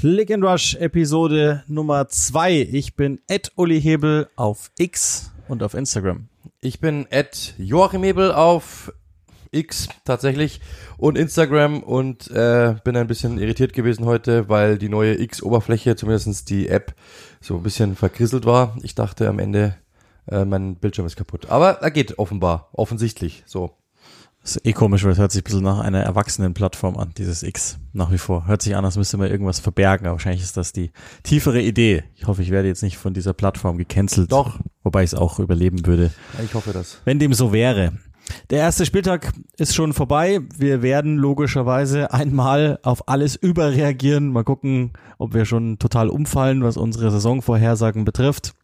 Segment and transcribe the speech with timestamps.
[0.00, 2.52] Click and Rush Episode Nummer zwei.
[2.70, 6.28] Ich bin Ed Uli Hebel auf X und auf Instagram.
[6.60, 8.92] Ich bin Ed Joachim Hebel auf
[9.50, 10.60] X tatsächlich
[10.98, 16.48] und Instagram und äh, bin ein bisschen irritiert gewesen heute, weil die neue X-Oberfläche, zumindest
[16.48, 16.94] die App,
[17.40, 18.76] so ein bisschen verkrisselt war.
[18.84, 19.74] Ich dachte am Ende,
[20.30, 21.50] äh, mein Bildschirm ist kaputt.
[21.50, 23.74] Aber er geht offenbar, offensichtlich so.
[24.48, 27.42] Das ist eh komisch, weil es hört sich ein bisschen nach einer Erwachsenen-Plattform an, dieses
[27.42, 28.46] X nach wie vor.
[28.46, 30.90] Hört sich an, als müsste man irgendwas verbergen, aber wahrscheinlich ist das die
[31.22, 32.04] tiefere Idee.
[32.14, 34.32] Ich hoffe, ich werde jetzt nicht von dieser Plattform gecancelt.
[34.32, 34.58] Doch.
[34.82, 36.12] Wobei ich es auch überleben würde.
[36.42, 37.02] Ich hoffe das.
[37.04, 37.92] Wenn dem so wäre.
[38.48, 40.40] Der erste Spieltag ist schon vorbei.
[40.56, 44.30] Wir werden logischerweise einmal auf alles überreagieren.
[44.30, 48.54] Mal gucken, ob wir schon total umfallen, was unsere Saisonvorhersagen betrifft.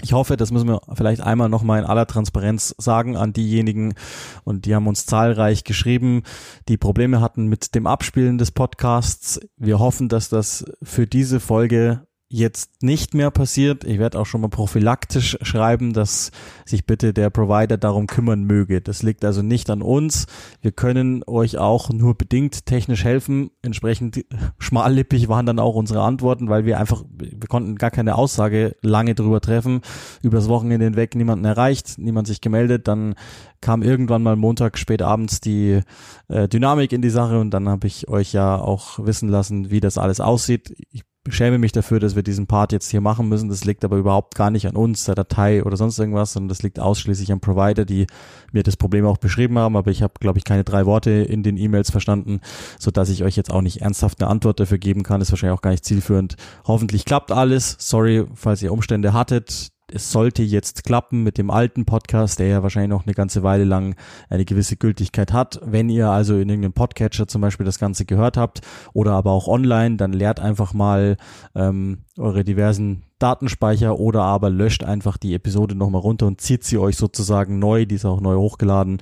[0.00, 3.94] Ich hoffe, das müssen wir vielleicht einmal nochmal in aller Transparenz sagen an diejenigen,
[4.42, 6.22] und die haben uns zahlreich geschrieben,
[6.68, 9.40] die Probleme hatten mit dem Abspielen des Podcasts.
[9.56, 13.84] Wir hoffen, dass das für diese Folge jetzt nicht mehr passiert.
[13.84, 16.32] Ich werde auch schon mal prophylaktisch schreiben, dass
[16.64, 18.80] sich bitte der Provider darum kümmern möge.
[18.80, 20.26] Das liegt also nicht an uns.
[20.62, 23.50] Wir können euch auch nur bedingt technisch helfen.
[23.60, 24.24] Entsprechend
[24.58, 29.14] schmallippig waren dann auch unsere Antworten, weil wir einfach, wir konnten gar keine Aussage lange
[29.14, 29.82] drüber treffen.
[30.22, 32.88] Übers Wochenende hinweg niemanden erreicht, niemand sich gemeldet.
[32.88, 33.14] Dann
[33.60, 35.80] kam irgendwann mal Montag spät abends die
[36.28, 39.80] äh, Dynamik in die Sache und dann habe ich euch ja auch wissen lassen, wie
[39.80, 40.74] das alles aussieht.
[40.90, 43.48] Ich schäme mich dafür, dass wir diesen Part jetzt hier machen müssen.
[43.48, 46.62] Das liegt aber überhaupt gar nicht an uns, der Datei oder sonst irgendwas, sondern das
[46.62, 48.06] liegt ausschließlich am Provider, die
[48.52, 49.76] mir das Problem auch beschrieben haben.
[49.76, 52.40] Aber ich habe, glaube ich, keine drei Worte in den E-Mails verstanden,
[52.78, 55.20] so dass ich euch jetzt auch nicht ernsthaft eine Antwort dafür geben kann.
[55.20, 56.36] Ist wahrscheinlich auch gar nicht zielführend.
[56.66, 57.76] Hoffentlich klappt alles.
[57.78, 62.62] Sorry, falls ihr Umstände hattet es sollte jetzt klappen mit dem alten Podcast, der ja
[62.62, 63.94] wahrscheinlich noch eine ganze Weile lang
[64.28, 65.60] eine gewisse Gültigkeit hat.
[65.64, 68.60] Wenn ihr also in irgendeinem Podcatcher zum Beispiel das Ganze gehört habt
[68.92, 71.16] oder aber auch online, dann leert einfach mal
[71.54, 76.78] ähm, eure diversen Datenspeicher oder aber löscht einfach die Episode nochmal runter und zieht sie
[76.78, 79.00] euch sozusagen neu, die ist auch neu hochgeladen,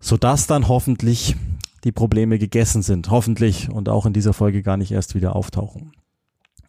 [0.00, 1.36] sodass dann hoffentlich
[1.84, 3.10] die Probleme gegessen sind.
[3.10, 5.92] Hoffentlich und auch in dieser Folge gar nicht erst wieder auftauchen.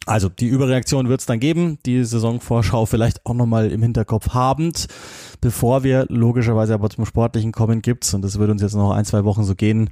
[0.06, 4.86] Also die Überreaktion wird es dann geben, die Saisonvorschau vielleicht auch nochmal im Hinterkopf habend.
[5.40, 9.04] Bevor wir logischerweise aber zum Sportlichen kommen, gibt's, und das wird uns jetzt noch ein,
[9.04, 9.90] zwei Wochen so gehen,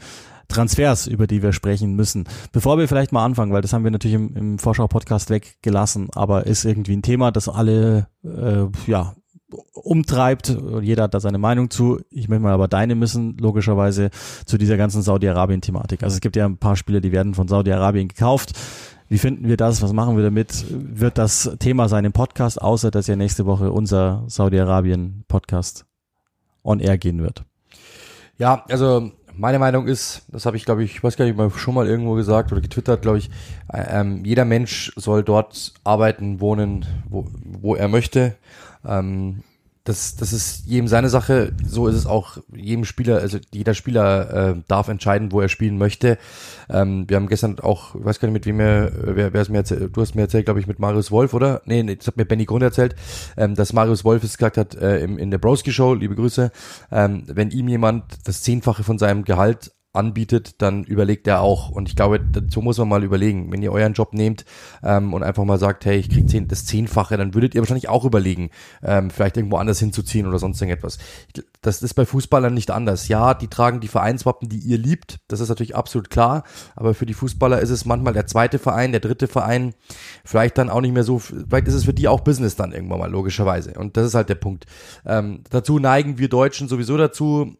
[0.48, 2.24] Transfers, über die wir sprechen müssen.
[2.52, 6.46] Bevor wir vielleicht mal anfangen, weil das haben wir natürlich im, im Vorschau-Podcast weggelassen, aber
[6.46, 9.14] ist irgendwie ein Thema, das alle äh, ja
[9.72, 10.56] umtreibt.
[10.80, 12.00] Jeder hat da seine Meinung zu.
[12.10, 14.10] Ich möchte mal aber deine müssen, logischerweise,
[14.46, 16.02] zu dieser ganzen Saudi-Arabien-Thematik.
[16.02, 18.52] Also es gibt ja ein paar Spieler, die werden von Saudi-Arabien gekauft.
[19.12, 19.82] Wie finden wir das?
[19.82, 20.64] Was machen wir damit?
[20.70, 25.84] Wird das Thema sein im Podcast, außer dass ja nächste Woche unser Saudi-Arabien-Podcast
[26.64, 27.44] on air gehen wird?
[28.38, 31.50] Ja, also meine Meinung ist, das habe ich glaube ich, ich weiß gar nicht mal
[31.50, 33.28] schon mal irgendwo gesagt oder getwittert, glaube ich,
[33.70, 38.36] ähm, jeder Mensch soll dort arbeiten, wohnen, wo, wo er möchte.
[38.82, 39.42] Ähm,
[39.84, 41.52] das, das ist jedem seine Sache.
[41.66, 45.76] So ist es auch jedem Spieler, also jeder Spieler äh, darf entscheiden, wo er spielen
[45.76, 46.18] möchte.
[46.70, 49.48] Ähm, wir haben gestern auch, ich weiß gar nicht mit wem er, wer, wer es
[49.48, 51.62] mir erzählt, du hast mir erzählt, glaube ich, mit Marius Wolf, oder?
[51.64, 52.94] Nee, nee das hat mir Benny Grund erzählt,
[53.36, 56.52] ähm, dass Marius Wolf es gesagt hat äh, im, in der Broski Show, liebe Grüße,
[56.92, 61.70] ähm, wenn ihm jemand das Zehnfache von seinem Gehalt anbietet, dann überlegt er auch.
[61.70, 63.52] Und ich glaube, dazu muss man mal überlegen.
[63.52, 64.44] Wenn ihr euren Job nehmt
[64.82, 67.88] ähm, und einfach mal sagt, hey, ich krieg zehn, das Zehnfache, dann würdet ihr wahrscheinlich
[67.88, 68.50] auch überlegen,
[68.82, 70.98] ähm, vielleicht irgendwo anders hinzuziehen oder sonst irgendetwas.
[71.60, 73.08] Das ist bei Fußballern nicht anders.
[73.08, 75.18] Ja, die tragen die Vereinswappen, die ihr liebt.
[75.28, 76.44] Das ist natürlich absolut klar.
[76.74, 79.74] Aber für die Fußballer ist es manchmal der zweite Verein, der dritte Verein.
[80.24, 82.98] Vielleicht dann auch nicht mehr so, vielleicht ist es für die auch Business dann irgendwann
[82.98, 83.74] mal, logischerweise.
[83.74, 84.64] Und das ist halt der Punkt.
[85.04, 87.56] Ähm, dazu neigen wir Deutschen sowieso dazu,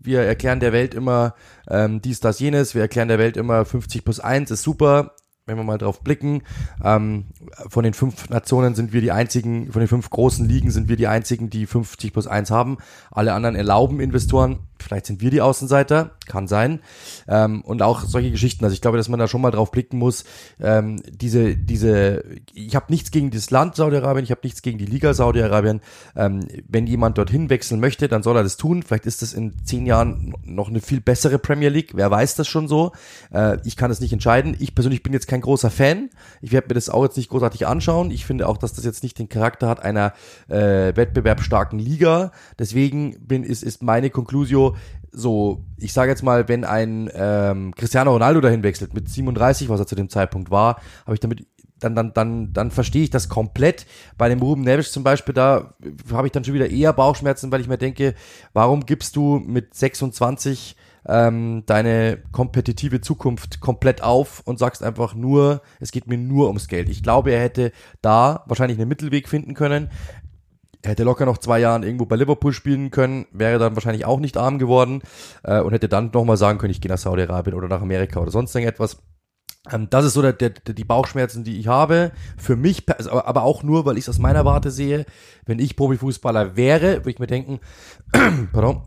[0.00, 1.34] wir erklären der Welt immer
[1.68, 5.14] ähm, dies, das, jenes, wir erklären der Welt immer 50 plus 1 ist super,
[5.46, 6.42] wenn wir mal drauf blicken,
[6.82, 7.26] ähm,
[7.68, 10.96] von den fünf Nationen sind wir die einzigen, von den fünf großen Ligen sind wir
[10.96, 12.78] die einzigen, die 50 plus 1 haben.
[13.10, 16.80] Alle anderen erlauben Investoren Vielleicht sind wir die Außenseiter, kann sein.
[17.28, 18.64] Ähm, und auch solche Geschichten.
[18.64, 20.24] Also ich glaube, dass man da schon mal drauf blicken muss.
[20.60, 24.86] Ähm, diese, diese, ich habe nichts gegen das Land Saudi-Arabien, ich habe nichts gegen die
[24.86, 25.80] Liga Saudi-Arabien.
[26.16, 28.82] Ähm, wenn jemand dorthin wechseln möchte, dann soll er das tun.
[28.82, 31.92] Vielleicht ist das in zehn Jahren noch eine viel bessere Premier League.
[31.94, 32.92] Wer weiß das schon so?
[33.32, 34.56] Äh, ich kann es nicht entscheiden.
[34.58, 36.10] Ich persönlich bin jetzt kein großer Fan.
[36.40, 38.10] Ich werde mir das auch jetzt nicht großartig anschauen.
[38.10, 40.12] Ich finde auch, dass das jetzt nicht den Charakter hat einer
[40.48, 42.32] äh, wettbewerbsstarken Liga.
[42.58, 44.69] Deswegen bin, ist, ist meine Konklusion,
[45.12, 49.80] so, ich sage jetzt mal, wenn ein ähm, Cristiano Ronaldo dahin wechselt mit 37, was
[49.80, 51.46] er zu dem Zeitpunkt war, habe ich damit
[51.80, 53.86] dann, dann, dann, dann verstehe ich das komplett.
[54.18, 55.74] Bei dem Ruben Neves zum Beispiel, da
[56.12, 58.14] habe ich dann schon wieder eher Bauchschmerzen, weil ich mir denke,
[58.52, 60.76] warum gibst du mit 26
[61.08, 66.68] ähm, deine kompetitive Zukunft komplett auf und sagst einfach nur, es geht mir nur ums
[66.68, 66.88] Geld.
[66.88, 67.72] Ich glaube, er hätte
[68.02, 69.90] da wahrscheinlich einen Mittelweg finden können.
[70.82, 74.18] Er hätte locker noch zwei Jahren irgendwo bei Liverpool spielen können, wäre dann wahrscheinlich auch
[74.18, 75.02] nicht arm geworden
[75.42, 78.30] äh, und hätte dann nochmal sagen können, ich gehe nach Saudi-Arabien oder nach Amerika oder
[78.30, 78.98] sonst irgendetwas.
[79.70, 82.12] Ähm, das ist so der, der, die Bauchschmerzen, die ich habe.
[82.38, 85.04] Für mich, also, aber auch nur, weil ich es aus meiner Warte sehe.
[85.44, 87.60] Wenn ich Profifußballer wäre, würde ich mir denken,
[88.52, 88.82] pardon,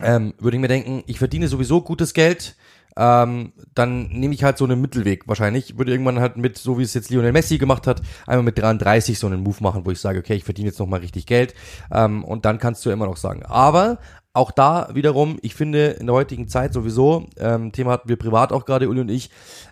[0.00, 2.56] ähm, würde ich mir denken, ich verdiene sowieso gutes Geld,
[2.96, 5.78] ähm, dann nehme ich halt so einen Mittelweg wahrscheinlich.
[5.78, 9.18] Würde irgendwann halt mit, so wie es jetzt Lionel Messi gemacht hat, einmal mit 33
[9.18, 11.54] so einen Move machen, wo ich sage, okay, ich verdiene jetzt nochmal richtig Geld.
[11.92, 13.42] Ähm, und dann kannst du immer noch sagen.
[13.44, 13.98] Aber
[14.32, 18.52] auch da wiederum, ich finde in der heutigen Zeit sowieso, ähm, Thema hatten wir privat
[18.52, 19.30] auch gerade, Uli und ich,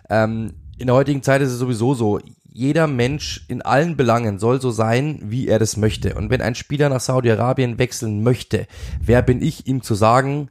[0.09, 2.19] ähm, in der heutigen Zeit ist es sowieso so,
[2.53, 6.15] jeder Mensch in allen Belangen soll so sein, wie er das möchte.
[6.15, 8.67] Und wenn ein Spieler nach Saudi-Arabien wechseln möchte,
[9.01, 10.49] wer bin ich, ihm zu sagen,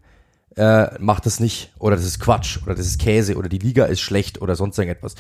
[0.57, 3.87] äh, macht das nicht oder das ist Quatsch oder das ist Käse oder die Liga
[3.87, 5.15] ist schlecht oder sonst irgendetwas.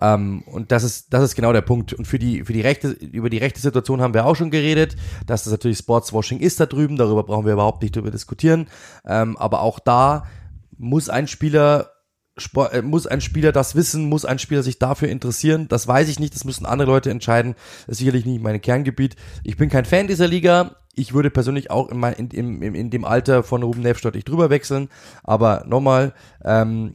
[0.00, 1.92] Ähm, und das ist das ist genau der Punkt.
[1.92, 4.96] Und für die für die rechte über die rechte Situation haben wir auch schon geredet,
[5.26, 6.96] dass das natürlich Sportswashing ist da drüben.
[6.96, 8.68] Darüber brauchen wir überhaupt nicht drüber diskutieren.
[9.06, 10.26] Ähm, aber auch da
[10.76, 11.90] muss ein Spieler
[12.38, 15.66] Sport, äh, muss ein Spieler das wissen, muss ein Spieler sich dafür interessieren?
[15.68, 17.54] Das weiß ich nicht, das müssen andere Leute entscheiden.
[17.86, 19.16] Das ist sicherlich nicht mein Kerngebiet.
[19.44, 22.90] Ich bin kein Fan dieser Liga ich würde persönlich auch in, mein, in, in, in
[22.90, 24.88] dem Alter von Ruben Neves nicht drüber wechseln.
[25.22, 26.12] Aber nochmal,
[26.44, 26.94] ähm,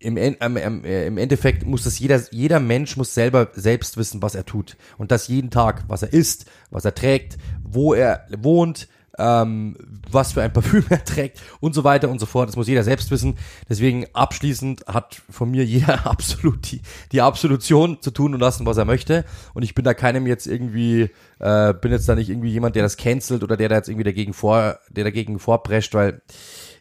[0.00, 4.44] im, ähm, im Endeffekt muss das jeder, jeder Mensch muss selber selbst wissen, was er
[4.44, 4.76] tut.
[4.96, 9.76] Und das jeden Tag, was er isst, was er trägt, wo er wohnt, ähm,
[10.10, 12.48] was für ein Parfüm er trägt und so weiter und so fort.
[12.48, 13.36] Das muss jeder selbst wissen.
[13.68, 16.80] Deswegen abschließend hat von mir jeder absolut die,
[17.12, 19.24] die Absolution zu tun und lassen, was er möchte.
[19.54, 21.10] Und ich bin da keinem jetzt irgendwie,
[21.40, 24.04] äh, bin jetzt da nicht irgendwie jemand, der das cancelt oder der da jetzt irgendwie
[24.04, 26.22] dagegen vor, der dagegen vorprescht, weil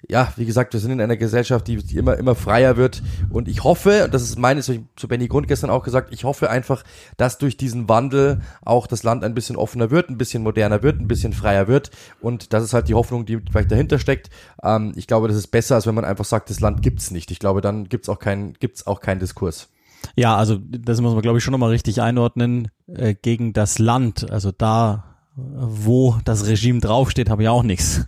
[0.08, 3.02] ja, wie gesagt, wir sind in einer Gesellschaft, die, die immer, immer freier wird.
[3.30, 6.24] Und ich hoffe, und das ist meine, ich zu Benny Grund gestern auch gesagt, ich
[6.24, 6.84] hoffe einfach,
[7.18, 11.00] dass durch diesen Wandel auch das Land ein bisschen offener wird, ein bisschen moderner wird,
[11.00, 11.92] ein bisschen freier wird.
[12.22, 14.30] Und das ist halt die Hoffnung, die vielleicht dahinter steckt.
[14.64, 17.32] Ähm, ich glaube, das ist besser, als wenn man einfach sagt, das Land gibt's nicht.
[17.32, 19.70] Ich glaube, dann gibt's auch keinen, gibt's auch keinen Diskurs.
[20.16, 22.70] Ja, also das muss man, glaube ich, schon nochmal richtig einordnen.
[22.88, 28.08] Äh, gegen das Land, also da, wo das Regime draufsteht, habe ich auch nichts.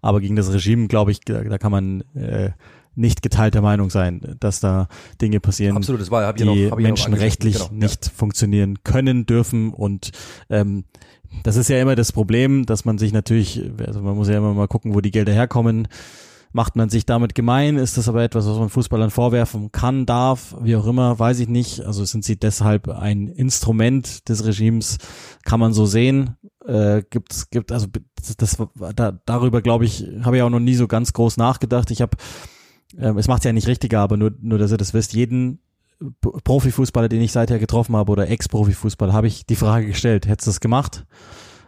[0.00, 2.50] Aber gegen das Regime, glaube ich, da, da kann man äh,
[2.96, 4.88] nicht geteilter Meinung sein, dass da
[5.20, 8.12] Dinge passieren, Absolut, das war, die noch, menschenrechtlich genau, nicht ja.
[8.14, 9.72] funktionieren können, dürfen.
[9.72, 10.12] Und
[10.48, 10.84] ähm,
[11.42, 14.54] das ist ja immer das Problem, dass man sich natürlich, also man muss ja immer
[14.54, 15.88] mal gucken, wo die Gelder herkommen.
[16.56, 17.76] Macht man sich damit gemein?
[17.76, 21.48] Ist das aber etwas, was man Fußballern vorwerfen kann, darf, wie auch immer, weiß ich
[21.48, 21.82] nicht.
[21.82, 24.96] Also sind sie deshalb ein Instrument des Regimes,
[25.44, 26.36] kann man so sehen
[26.66, 27.86] äh, gibt gibt also
[28.16, 31.90] das, das da, darüber glaube ich habe ich auch noch nie so ganz groß nachgedacht.
[31.90, 32.16] Ich habe
[32.96, 35.60] äh, es macht ja nicht richtiger, aber nur nur dass ihr das wisst, jeden
[36.20, 40.50] Profifußballer, den ich seither getroffen habe oder Ex-Profifußballer, habe ich die Frage gestellt, hättest du
[40.50, 41.06] das gemacht?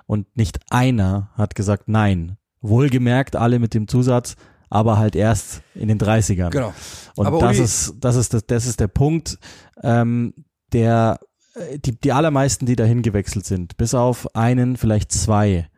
[0.05, 2.37] Und nicht einer hat gesagt nein.
[2.61, 4.37] Wohlgemerkt alle mit dem Zusatz,
[4.71, 6.51] aber halt erst in den 30ern.
[6.51, 6.73] Genau.
[7.17, 9.39] Und aber das ist das ist das, das ist der Punkt,
[9.83, 10.35] ähm,
[10.73, 11.21] der
[11.55, 15.69] äh, die, die allermeisten, die dahin gewechselt sind, bis auf einen, vielleicht zwei,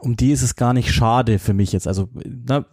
[0.00, 1.88] um die ist es gar nicht schade für mich jetzt.
[1.88, 2.64] Also, na,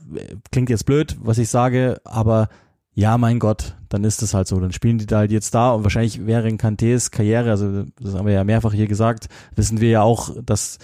[0.52, 2.50] klingt jetzt blöd, was ich sage, aber
[2.94, 4.60] ja, mein Gott, dann ist es halt so.
[4.60, 8.14] Dann spielen die da halt jetzt da und wahrscheinlich wäre in Kantés Karriere, also das
[8.14, 10.80] haben wir ja mehrfach hier gesagt, wissen wir ja auch, dass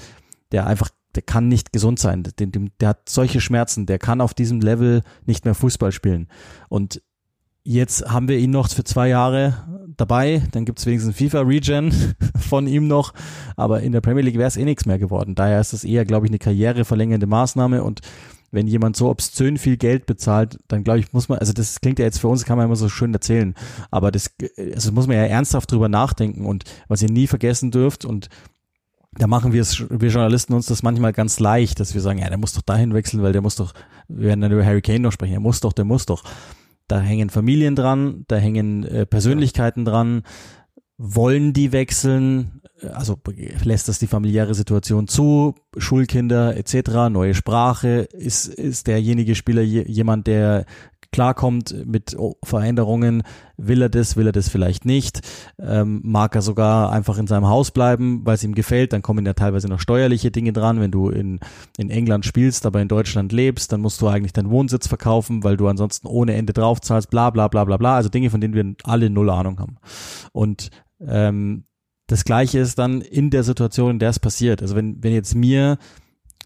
[0.51, 2.23] der einfach, der kann nicht gesund sein.
[2.39, 6.27] Der, hat solche Schmerzen, der kann auf diesem Level nicht mehr Fußball spielen.
[6.69, 7.01] Und
[7.63, 10.41] Jetzt haben wir ihn noch für zwei Jahre dabei.
[10.51, 11.93] Dann gibt's wenigstens FIFA Regen
[12.39, 13.13] von ihm noch.
[13.55, 15.35] Aber in der Premier League wäre es eh nichts mehr geworden.
[15.35, 17.83] Daher ist es eher, glaube ich, eine karriereverlängernde Maßnahme.
[17.83, 18.01] Und
[18.49, 21.99] wenn jemand so obszön viel Geld bezahlt, dann glaube ich, muss man, also das klingt
[21.99, 23.53] ja jetzt für uns, kann man immer so schön erzählen.
[23.91, 24.31] Aber das,
[24.73, 26.47] also muss man ja ernsthaft drüber nachdenken.
[26.47, 28.29] Und was ihr nie vergessen dürft und
[29.17, 32.29] da machen wir es, wir Journalisten uns das manchmal ganz leicht, dass wir sagen, ja,
[32.29, 33.73] der muss doch dahin wechseln, weil der muss doch,
[34.07, 36.23] wir werden dann über Harry Kane noch sprechen, der muss doch, der muss doch.
[36.87, 40.23] Da hängen Familien dran, da hängen äh, Persönlichkeiten dran.
[40.97, 42.61] Wollen die wechseln?
[42.93, 43.17] Also
[43.63, 45.55] lässt das die familiäre Situation zu?
[45.77, 48.07] Schulkinder etc., neue Sprache?
[48.11, 50.65] Ist, ist derjenige Spieler jemand, der
[51.11, 53.23] klarkommt mit Veränderungen,
[53.57, 55.21] will er das, will er das vielleicht nicht,
[55.59, 59.25] ähm, mag er sogar einfach in seinem Haus bleiben, weil es ihm gefällt, dann kommen
[59.25, 61.39] ja teilweise noch steuerliche Dinge dran, wenn du in,
[61.77, 65.57] in England spielst, aber in Deutschland lebst, dann musst du eigentlich deinen Wohnsitz verkaufen, weil
[65.57, 68.75] du ansonsten ohne Ende draufzahlst, bla bla bla bla bla, also Dinge, von denen wir
[68.83, 69.77] alle null Ahnung haben.
[70.31, 70.69] Und
[71.05, 71.65] ähm,
[72.07, 74.61] das Gleiche ist dann in der Situation, in der es passiert.
[74.61, 75.77] Also wenn, wenn jetzt mir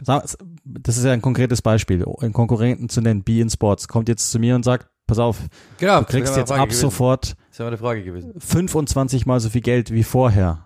[0.04, 4.30] das ist ja ein konkretes Beispiel, einen Konkurrenten zu nennen, Be in Sports, kommt jetzt
[4.32, 5.40] zu mir und sagt, pass auf,
[5.78, 6.82] genau, du kriegst jetzt ab gewesen.
[6.82, 10.66] sofort 25 mal so viel Geld wie vorher.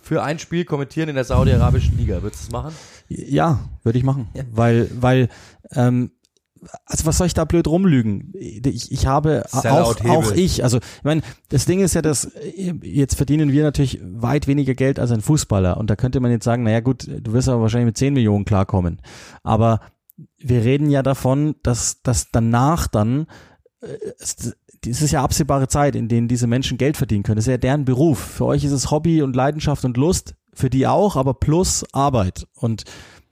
[0.00, 2.74] Für ein Spiel kommentieren in der saudi-arabischen Liga, würdest du das machen?
[3.08, 4.44] Ja, würde ich machen, ja.
[4.52, 5.28] weil, weil
[5.72, 6.12] ähm,
[6.84, 8.32] also was soll ich da blöd rumlügen?
[8.34, 12.30] Ich, ich habe auch, auch ich, also ich meine, das Ding ist ja, dass
[12.82, 16.44] jetzt verdienen wir natürlich weit weniger Geld als ein Fußballer und da könnte man jetzt
[16.44, 19.00] sagen, naja gut, du wirst aber wahrscheinlich mit 10 Millionen klarkommen,
[19.42, 19.80] aber
[20.38, 23.26] wir reden ja davon, dass, dass danach dann
[23.80, 23.96] äh,
[24.88, 27.36] es ist ja absehbare Zeit, in denen diese Menschen Geld verdienen können.
[27.36, 28.18] Das ist ja deren Beruf.
[28.18, 32.46] Für euch ist es Hobby und Leidenschaft und Lust, für die auch, aber plus Arbeit.
[32.54, 32.84] Und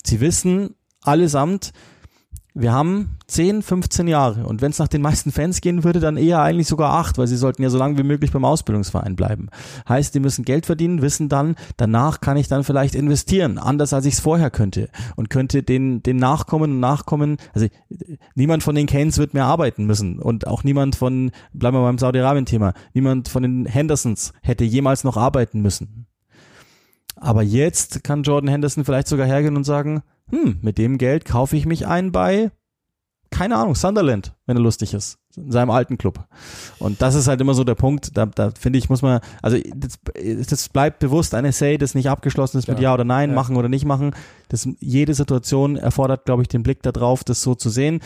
[0.05, 1.73] sie wissen allesamt,
[2.57, 6.17] wir haben 10, 15 Jahre und wenn es nach den meisten Fans gehen würde, dann
[6.17, 9.49] eher eigentlich sogar acht, weil sie sollten ja so lange wie möglich beim Ausbildungsverein bleiben.
[9.89, 14.07] Heißt, die müssen Geld verdienen, wissen dann, danach kann ich dann vielleicht investieren, anders als
[14.07, 17.67] ich es vorher könnte und könnte den, den Nachkommen und Nachkommen, also
[18.37, 21.99] niemand von den Canes wird mehr arbeiten müssen und auch niemand von, bleiben wir beim
[21.99, 26.07] Saudi-Arabien-Thema, niemand von den Hendersons hätte jemals noch arbeiten müssen.
[27.25, 31.57] Aber jetzt kann Jordan Henderson vielleicht sogar hergehen und sagen, hm, mit dem Geld kaufe
[31.57, 32.51] ich mich ein bei,
[33.31, 36.23] keine Ahnung, Sunderland, wenn er lustig ist, in seinem alten Club.
[36.79, 39.57] Und das ist halt immer so der Punkt, da, da finde ich, muss man, also
[39.75, 39.99] das,
[40.47, 43.35] das bleibt bewusst ein Essay, das nicht abgeschlossen ist mit Ja, ja oder Nein, ja.
[43.35, 44.15] machen oder nicht machen.
[44.51, 48.01] Das, jede Situation erfordert, glaube ich, den Blick darauf, das so zu sehen.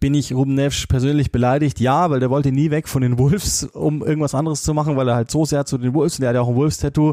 [0.00, 1.80] Bin ich Ruben Neves persönlich beleidigt?
[1.80, 5.08] Ja, weil der wollte nie weg von den Wolves, um irgendwas anderes zu machen, weil
[5.08, 7.12] er halt so sehr zu den Wolves, und der hat ja auch ein Wolves-Tattoo,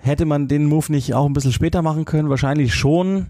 [0.00, 2.30] Hätte man den Move nicht auch ein bisschen später machen können?
[2.30, 3.28] Wahrscheinlich schon.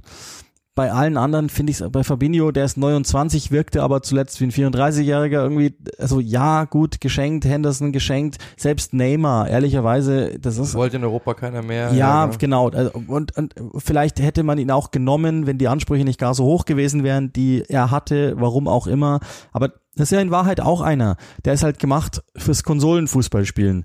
[0.77, 4.45] Bei allen anderen finde ich es, bei Fabinho, der ist 29, wirkte aber zuletzt wie
[4.45, 10.75] ein 34-Jähriger irgendwie, also ja, gut, geschenkt, Henderson geschenkt, selbst Neymar, ehrlicherweise, das ist.
[10.75, 11.93] Wollte in Europa keiner mehr.
[11.93, 12.31] Ja, ja.
[12.39, 12.69] Genau.
[12.71, 16.45] Also, und, und vielleicht hätte man ihn auch genommen, wenn die Ansprüche nicht gar so
[16.45, 19.19] hoch gewesen wären, die er hatte, warum auch immer.
[19.53, 21.17] Aber das ist ja in Wahrheit auch einer.
[21.45, 23.85] Der ist halt gemacht fürs Konsolenfußballspielen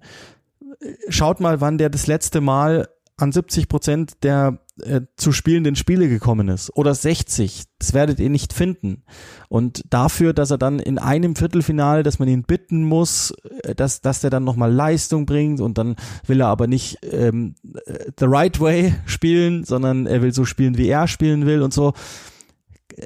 [1.09, 6.09] schaut mal, wann der das letzte Mal an 70 Prozent der äh, zu spielenden Spiele
[6.09, 7.63] gekommen ist oder 60.
[7.79, 9.03] Das werdet ihr nicht finden.
[9.47, 14.01] Und dafür, dass er dann in einem Viertelfinale, dass man ihn bitten muss, äh, dass,
[14.01, 15.95] dass der dann nochmal Leistung bringt und dann
[16.27, 17.55] will er aber nicht ähm,
[17.85, 21.73] äh, the right way spielen, sondern er will so spielen, wie er spielen will und
[21.73, 21.93] so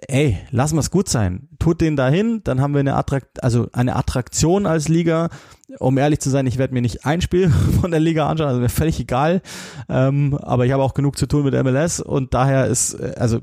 [0.07, 1.49] ey, lassen wir es gut sein.
[1.57, 5.29] Tut den dahin, dann haben wir eine Attrakt also eine Attraktion als Liga.
[5.77, 7.49] Um ehrlich zu sein, ich werde mir nicht ein Spiel
[7.81, 9.41] von der Liga anschauen, also mir völlig egal.
[9.87, 13.39] Ähm, aber ich habe auch genug zu tun mit MLS und daher ist, äh, also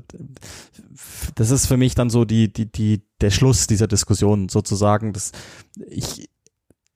[1.35, 5.13] das ist für mich dann so die, die, die, der Schluss dieser Diskussion sozusagen.
[5.13, 5.31] Das,
[5.87, 6.29] ich,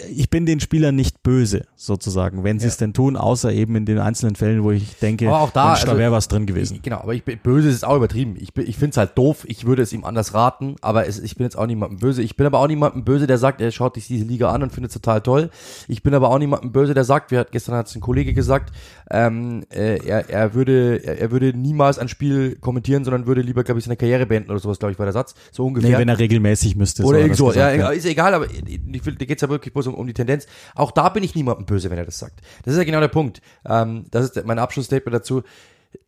[0.09, 3.85] ich bin den Spielern nicht böse, sozusagen, wenn sie es denn tun, außer eben in
[3.85, 6.45] den einzelnen Fällen, wo ich denke, aber auch da, Mensch, also, da wäre was drin
[6.45, 6.79] gewesen.
[6.81, 8.35] Genau, aber ich böse ist auch übertrieben.
[8.39, 11.35] Ich, ich finde es halt doof, ich würde es ihm anders raten, aber es, ich
[11.35, 12.21] bin jetzt auch niemandem böse.
[12.21, 14.71] Ich bin aber auch niemandem böse, der sagt, er schaut sich diese Liga an und
[14.71, 15.49] findet es total toll.
[15.87, 18.73] Ich bin aber auch niemandem böse, der sagt, wir, gestern hat es ein Kollege gesagt,
[19.09, 23.63] ähm, äh, er, er, würde, er, er, würde niemals ein Spiel kommentieren, sondern würde lieber,
[23.63, 25.35] glaube ich, seine Karriere beenden oder sowas, glaube ich, war der Satz.
[25.51, 25.91] So ungefähr.
[25.91, 27.03] Nee, wenn er regelmäßig müsste.
[27.03, 27.51] Oder so.
[27.51, 30.07] Ja, ja, ist egal, aber ich will, da geht es ja wirklich bloß um, um
[30.07, 30.47] die Tendenz.
[30.75, 32.41] Auch da bin ich niemandem böse, wenn er das sagt.
[32.63, 33.41] Das ist ja genau der Punkt.
[33.65, 35.43] Ähm, das ist mein Abschlussstatement dazu.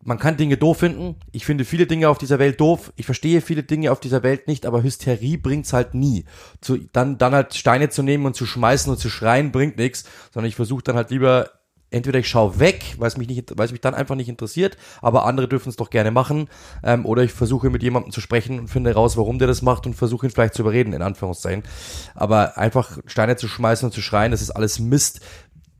[0.01, 1.15] Man kann Dinge doof finden.
[1.31, 2.93] Ich finde viele Dinge auf dieser Welt doof.
[2.95, 6.25] Ich verstehe viele Dinge auf dieser Welt nicht, aber Hysterie bringt's halt nie.
[6.61, 10.05] Zu, dann, dann halt Steine zu nehmen und zu schmeißen und zu schreien bringt nichts,
[10.33, 11.49] sondern ich versuche dann halt lieber
[11.93, 14.77] entweder ich schaue weg, weil es mich nicht, weil es mich dann einfach nicht interessiert,
[15.01, 16.49] aber andere dürfen es doch gerne machen,
[16.83, 19.85] ähm, oder ich versuche mit jemandem zu sprechen und finde raus, warum der das macht
[19.85, 21.63] und versuche ihn vielleicht zu überreden, in Anführungszeichen.
[22.15, 25.21] Aber einfach Steine zu schmeißen und zu schreien, das ist alles Mist.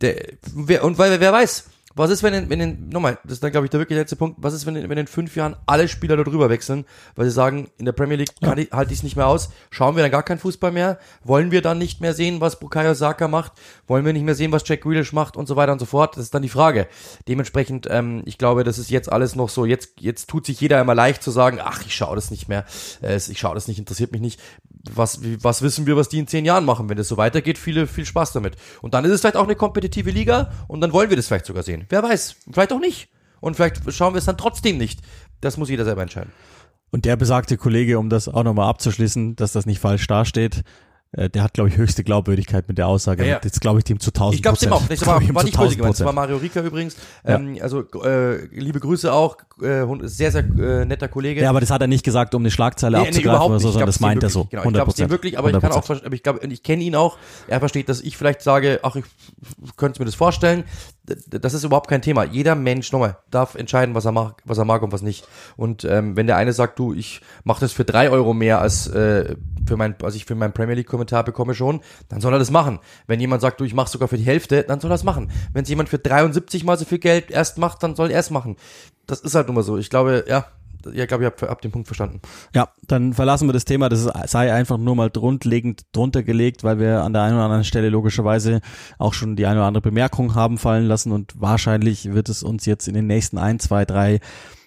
[0.02, 0.16] Der,
[0.54, 1.66] wer, und weil wer weiß,
[1.96, 4.16] was ist, wenn in, wenn in, nochmal, das ist dann, glaube ich, der wirklich letzte
[4.16, 6.86] Punkt, was ist, wenn in, wenn in fünf Jahren alle Spieler darüber wechseln,
[7.16, 8.58] weil sie sagen, in der Premier League ja.
[8.58, 11.52] ich, halte ich es nicht mehr aus, schauen wir dann gar keinen Fußball mehr, wollen
[11.52, 13.54] wir dann nicht mehr sehen, was Bukayo Saka macht,
[13.88, 16.18] wollen wir nicht mehr sehen, was Jack Grealish macht und so weiter und so fort,
[16.18, 16.88] das ist dann die Frage.
[17.28, 20.82] Dementsprechend, ähm, ich glaube, das ist jetzt alles noch so, jetzt, jetzt tut sich jeder
[20.82, 22.66] immer leicht zu sagen, ach, ich schaue das nicht mehr,
[23.02, 24.40] äh, ich schaue das nicht, interessiert mich nicht.
[24.92, 27.88] Was, was wissen wir, was die in zehn Jahren machen, wenn das so weitergeht, viele,
[27.88, 28.58] viel Spaß damit.
[28.82, 31.46] Und dann ist es vielleicht auch eine kompetitive Liga und dann wollen wir das vielleicht
[31.46, 31.86] sogar sehen.
[31.90, 33.10] Wer weiß, vielleicht auch nicht.
[33.40, 35.00] Und vielleicht schauen wir es dann trotzdem nicht.
[35.42, 36.32] Das muss jeder selber entscheiden.
[36.92, 40.64] Und der besagte Kollege, um das auch nochmal abzuschließen, dass das nicht falsch dasteht,
[41.16, 43.24] der hat, glaube ich, höchste Glaubwürdigkeit mit der Aussage.
[43.24, 43.42] Ja, ja.
[43.44, 44.88] Jetzt glaube ich dem zu 1000 Ich glaube dem auch.
[44.88, 45.94] Das war, war nicht böse gemeint.
[45.94, 46.96] Das war Mario Rika übrigens.
[47.28, 47.36] Ja.
[47.36, 49.38] Ähm, also äh, liebe Grüße auch.
[49.62, 51.42] Äh, sehr, sehr äh, netter Kollege.
[51.42, 53.72] Ja, aber das hat er nicht gesagt, um eine Schlagzeile nee, abzugreifen nee, oder so,
[53.72, 54.46] sondern das meint er so.
[54.46, 55.56] Genau, ich glaube es wirklich, aber 100%.
[55.56, 57.18] ich kann auch, aber ich glaube, ich kenne ihn auch.
[57.48, 59.06] Er versteht, dass ich vielleicht sage, ach, ich
[59.78, 60.64] könnte mir das vorstellen.
[61.06, 62.24] Das ist überhaupt kein Thema.
[62.24, 65.28] Jeder Mensch, nochmal, darf entscheiden, was er mag, was er mag und was nicht.
[65.58, 68.88] Und ähm, wenn der eine sagt, du, ich mache das für drei Euro mehr als
[68.88, 69.36] äh,
[69.68, 72.52] für mein, als ich für meinen Premier League Kommentar bekomme schon, dann soll er das
[72.52, 72.80] machen.
[73.06, 75.30] Wenn jemand sagt, du, ich mache sogar für die Hälfte, dann soll er das machen.
[75.52, 78.30] Wenn es jemand für 73 mal so viel Geld erst macht, dann soll er es
[78.30, 78.56] machen.
[79.06, 79.78] Das ist halt nun mal so.
[79.78, 80.46] Ich glaube, ja,
[80.92, 82.22] ja, glaube, ich habe hab den Punkt verstanden.
[82.54, 83.90] Ja, dann verlassen wir das Thema.
[83.90, 87.64] Das sei einfach nur mal grundlegend drunter gelegt, weil wir an der einen oder anderen
[87.64, 88.62] Stelle logischerweise
[88.98, 92.66] auch schon die eine oder andere Bemerkung haben fallen lassen und wahrscheinlich wird es uns
[92.66, 94.20] jetzt in den nächsten ein, zwei, drei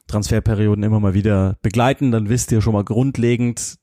[0.06, 2.10] Transferperioden immer mal wieder begleiten.
[2.12, 3.78] Dann wisst ihr schon mal grundlegend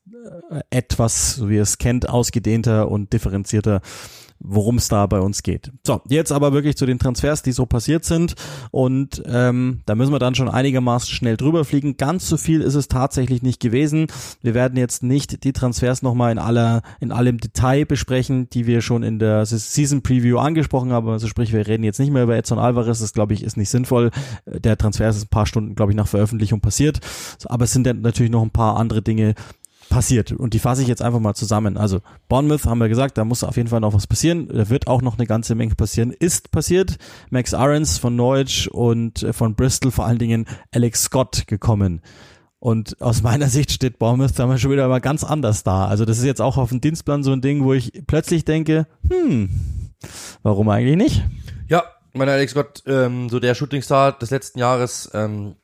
[0.70, 3.80] etwas, so wie ihr es kennt, ausgedehnter und differenzierter
[4.44, 5.72] worum es da bei uns geht.
[5.86, 8.34] So, jetzt aber wirklich zu den Transfers, die so passiert sind.
[8.70, 11.96] Und ähm, da müssen wir dann schon einigermaßen schnell drüber fliegen.
[11.96, 14.06] Ganz so viel ist es tatsächlich nicht gewesen.
[14.42, 18.82] Wir werden jetzt nicht die Transfers nochmal in aller, in allem Detail besprechen, die wir
[18.82, 21.08] schon in der Season Preview angesprochen haben.
[21.08, 23.00] Also sprich, wir reden jetzt nicht mehr über Edson Alvarez.
[23.00, 24.10] Das glaube ich ist nicht sinnvoll.
[24.46, 27.00] Der Transfer ist ein paar Stunden, glaube ich, nach Veröffentlichung passiert.
[27.46, 29.34] Aber es sind dann natürlich noch ein paar andere Dinge,
[29.88, 30.32] passiert.
[30.32, 31.76] Und die fasse ich jetzt einfach mal zusammen.
[31.76, 34.48] Also Bournemouth haben wir gesagt, da muss auf jeden Fall noch was passieren.
[34.48, 36.10] Da wird auch noch eine ganze Menge passieren.
[36.10, 36.96] Ist passiert.
[37.30, 42.00] Max Ahrens von Norwich und äh, von Bristol vor allen Dingen Alex Scott gekommen.
[42.58, 45.86] Und aus meiner Sicht steht Bournemouth da schon wieder mal ganz anders da.
[45.86, 48.86] Also das ist jetzt auch auf dem Dienstplan so ein Ding, wo ich plötzlich denke,
[49.06, 49.50] hm,
[50.42, 51.24] warum eigentlich nicht?
[51.68, 55.56] Ja, mein Alex Scott, ähm, so der Shootingstar des letzten Jahres, ähm,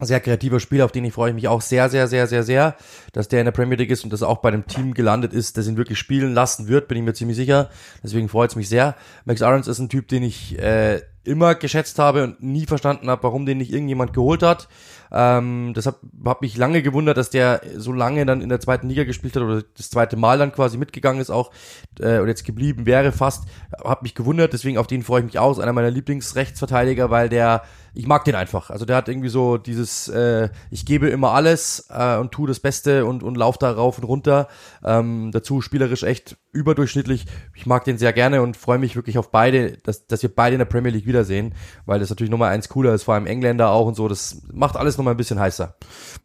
[0.00, 2.76] sehr kreativer Spieler, auf den ich freue ich mich auch sehr, sehr, sehr, sehr, sehr,
[3.12, 5.32] dass der in der Premier League ist und dass er auch bei dem Team gelandet
[5.32, 7.70] ist, das ihn wirklich spielen lassen wird, bin ich mir ziemlich sicher.
[8.02, 8.94] Deswegen freut es mich sehr.
[9.24, 13.22] Max Aarons ist ein Typ, den ich äh, immer geschätzt habe und nie verstanden habe,
[13.24, 14.68] warum den nicht irgendjemand geholt hat.
[15.12, 19.04] Ähm, deshalb habe mich lange gewundert, dass der so lange dann in der zweiten Liga
[19.04, 21.52] gespielt hat oder das zweite Mal dann quasi mitgegangen ist auch
[22.00, 23.44] äh, und jetzt geblieben wäre fast.
[23.82, 25.58] Hab mich gewundert, deswegen auf den freue ich mich aus.
[25.58, 27.62] Einer meiner Lieblingsrechtsverteidiger, weil der
[27.96, 28.68] ich mag den einfach.
[28.68, 32.60] Also der hat irgendwie so dieses, äh, ich gebe immer alles äh, und tue das
[32.60, 34.48] Beste und, und lauf da rauf und runter.
[34.84, 37.24] Ähm, dazu spielerisch echt überdurchschnittlich.
[37.54, 40.56] Ich mag den sehr gerne und freue mich wirklich auf beide, dass, dass wir beide
[40.56, 41.54] in der Premier League wiedersehen,
[41.86, 44.08] weil das natürlich nochmal eins cooler ist, vor allem Engländer auch und so.
[44.08, 45.74] Das macht alles nochmal ein bisschen heißer.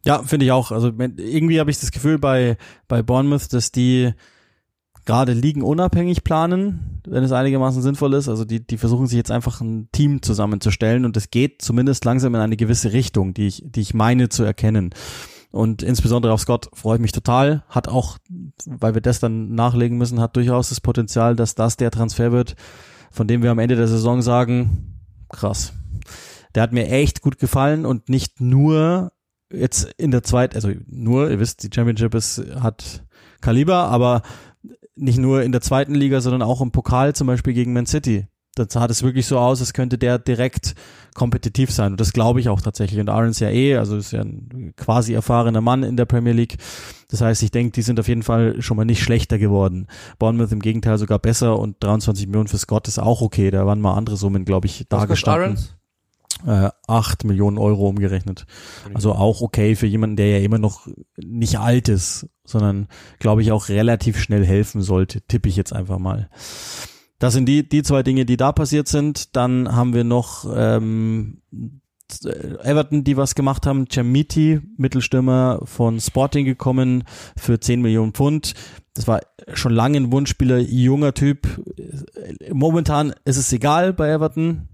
[0.03, 0.71] Ja, finde ich auch.
[0.71, 2.57] Also irgendwie habe ich das Gefühl bei,
[2.89, 4.13] bei Bournemouth, dass die
[5.11, 8.29] gerade Ligen unabhängig planen, wenn es einigermaßen sinnvoll ist.
[8.29, 12.33] Also die, die versuchen sich jetzt einfach ein Team zusammenzustellen und es geht zumindest langsam
[12.33, 14.91] in eine gewisse Richtung, die ich, die ich meine zu erkennen.
[15.51, 17.65] Und insbesondere auf Scott freue ich mich total.
[17.67, 18.19] Hat auch,
[18.65, 22.55] weil wir das dann nachlegen müssen, hat durchaus das Potenzial, dass das der Transfer wird,
[23.11, 25.73] von dem wir am Ende der Saison sagen, krass.
[26.55, 29.11] Der hat mir echt gut gefallen und nicht nur
[29.51, 33.03] jetzt in der zweiten, also nur, ihr wisst, die Championship ist, hat
[33.41, 34.21] Kaliber, aber
[34.95, 38.27] nicht nur in der zweiten Liga, sondern auch im Pokal zum Beispiel gegen Man City.
[38.55, 40.75] Da sah es wirklich so aus, als könnte der direkt
[41.13, 41.93] kompetitiv sein.
[41.93, 42.99] Und das glaube ich auch tatsächlich.
[42.99, 46.57] Und Aarons ja eh, also ist ja ein quasi erfahrener Mann in der Premier League.
[47.07, 49.87] Das heißt, ich denke, die sind auf jeden Fall schon mal nicht schlechter geworden.
[50.19, 53.51] Bournemouth im Gegenteil sogar besser und 23 Millionen für Scott ist auch okay.
[53.51, 55.57] Da waren mal andere Summen, glaube ich, da gestanden.
[56.45, 58.45] Äh, 8 Millionen Euro umgerechnet.
[58.93, 62.87] Also auch okay für jemanden, der ja immer noch nicht alt ist sondern
[63.19, 66.29] glaube ich auch relativ schnell helfen sollte, tippe ich jetzt einfach mal.
[67.19, 69.35] Das sind die, die zwei Dinge, die da passiert sind.
[69.35, 71.41] Dann haben wir noch ähm,
[72.63, 73.85] Everton, die was gemacht haben.
[73.87, 77.03] Chamiti, Mittelstürmer von Sporting gekommen
[77.37, 78.53] für 10 Millionen Pfund.
[78.95, 79.21] Das war
[79.53, 81.47] schon lange ein Wunschspieler, junger Typ.
[82.51, 84.67] Momentan ist es egal bei Everton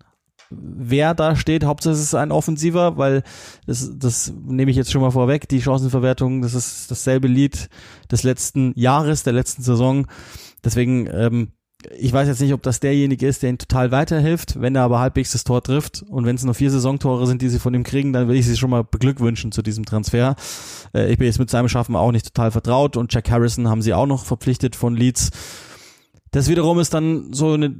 [0.49, 1.63] wer da steht.
[1.63, 3.23] Hauptsache es ist ein Offensiver, weil
[3.65, 5.47] das, das nehme ich jetzt schon mal vorweg.
[5.49, 7.69] Die Chancenverwertung, das ist dasselbe Lied
[8.11, 10.07] des letzten Jahres, der letzten Saison.
[10.63, 11.49] Deswegen, ähm,
[11.97, 14.99] ich weiß jetzt nicht, ob das derjenige ist, der ihn total weiterhilft, wenn er aber
[14.99, 16.03] halbwegs das Tor trifft.
[16.09, 18.45] Und wenn es nur vier Saisontore sind, die sie von ihm kriegen, dann will ich
[18.45, 20.35] sie schon mal beglückwünschen zu diesem Transfer.
[20.93, 23.81] Äh, ich bin jetzt mit seinem Schaffen auch nicht total vertraut und Jack Harrison haben
[23.81, 25.31] sie auch noch verpflichtet von Leeds.
[26.31, 27.73] Das wiederum ist dann so eine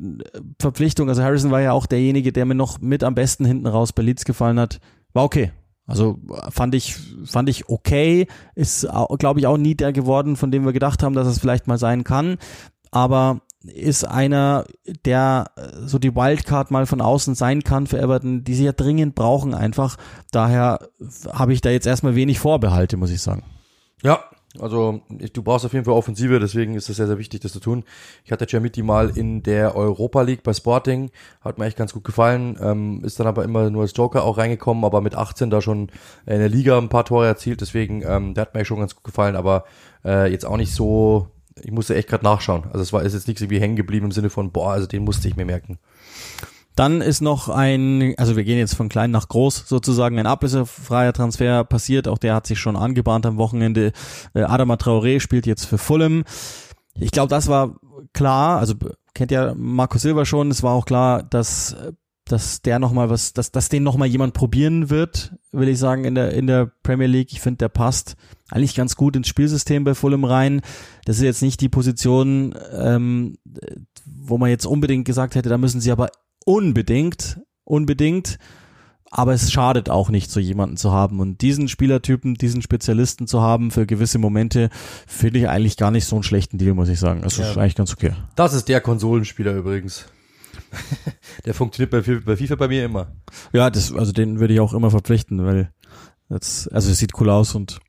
[0.60, 1.10] Verpflichtung.
[1.10, 4.04] Also Harrison war ja auch derjenige, der mir noch mit am besten hinten raus bei
[4.04, 4.80] Leeds gefallen hat.
[5.14, 5.52] War okay.
[5.86, 8.28] Also fand ich, fand ich okay.
[8.56, 8.88] Ist,
[9.20, 11.78] glaube ich, auch nie der geworden, von dem wir gedacht haben, dass es vielleicht mal
[11.78, 12.38] sein kann.
[12.92, 14.66] Aber ist einer,
[15.04, 15.52] der
[15.86, 19.54] so die Wildcard mal von außen sein kann für Everton, die sie ja dringend brauchen
[19.54, 19.98] einfach.
[20.32, 20.88] Daher
[21.32, 23.44] habe ich da jetzt erstmal wenig Vorbehalte, muss ich sagen.
[24.04, 24.24] Ja,
[24.60, 27.60] also du brauchst auf jeden Fall Offensive, deswegen ist es sehr, sehr wichtig, das zu
[27.60, 27.84] tun.
[28.26, 31.10] Ich hatte Jamiti mal in der Europa League bei Sporting,
[31.42, 34.38] hat mir echt ganz gut gefallen, ähm, ist dann aber immer nur als Joker auch
[34.38, 35.90] reingekommen, aber mit 18 da schon
[36.26, 39.04] in der Liga ein paar Tore erzielt, deswegen ähm, der hat mir schon ganz gut
[39.04, 39.66] gefallen, aber
[40.06, 41.28] äh, jetzt auch nicht so,
[41.62, 42.64] ich musste echt gerade nachschauen.
[42.68, 45.04] Also es war ist jetzt nichts irgendwie hängen geblieben im Sinne von, boah, also den
[45.04, 45.80] musste ich mir merken.
[46.78, 51.12] Dann ist noch ein, also wir gehen jetzt von klein nach groß sozusagen, ein ablösefreier
[51.12, 52.08] Transfer passiert.
[52.08, 53.94] Auch der hat sich schon angebahnt am Wochenende.
[54.36, 56.24] Äh, Adama Traoré spielt jetzt für Fulham.
[56.94, 57.78] Ich glaube, das war
[58.14, 58.60] klar.
[58.60, 58.76] Also
[59.16, 60.52] kennt ja Marco Silva schon.
[60.52, 61.76] Es war auch klar, dass
[62.26, 65.80] dass der noch mal was, dass, dass den noch mal jemand probieren wird, will ich
[65.80, 67.32] sagen, in der, in der Premier League.
[67.32, 68.18] Ich finde, der passt
[68.50, 70.62] eigentlich ganz gut ins Spielsystem bei Fulham rein.
[71.06, 73.38] Das ist jetzt nicht die Position, ähm,
[74.06, 76.10] wo man jetzt unbedingt gesagt hätte, da müssen sie aber
[76.48, 78.40] unbedingt, unbedingt,
[79.12, 81.20] aber es schadet auch nicht, so jemanden zu haben.
[81.20, 84.70] Und diesen Spielertypen, diesen Spezialisten zu haben für gewisse Momente,
[85.06, 87.22] finde ich eigentlich gar nicht so einen schlechten Deal, muss ich sagen.
[87.22, 87.52] Das ja.
[87.52, 88.14] ist eigentlich ganz okay.
[88.36, 90.06] Das ist der Konsolenspieler übrigens.
[91.46, 93.08] Der funktioniert bei, bei FIFA bei mir immer.
[93.54, 95.72] Ja, das, also den würde ich auch immer verpflichten, weil
[96.30, 97.80] das, also es sieht cool aus und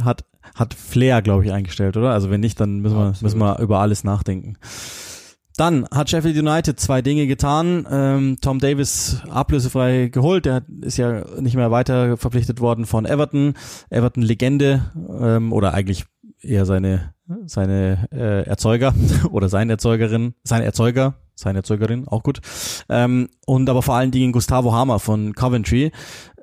[0.00, 2.10] hat, hat Flair, glaube ich, eingestellt, oder?
[2.10, 4.58] Also wenn nicht, dann müssen wir, müssen wir über alles nachdenken.
[5.60, 7.86] Dann hat Sheffield United zwei Dinge getan.
[7.90, 10.46] Ähm, Tom Davis ablösefrei geholt.
[10.46, 13.52] Der ist ja nicht mehr weiter verpflichtet worden von Everton.
[13.90, 16.06] Everton Legende ähm, oder eigentlich
[16.40, 17.12] eher seine
[17.44, 18.94] seine äh, Erzeuger
[19.30, 22.40] oder seine Erzeugerin, seine Erzeuger, seine Erzeugerin, auch gut.
[22.88, 25.92] Ähm, und aber vor allen Dingen Gustavo Hammer von Coventry,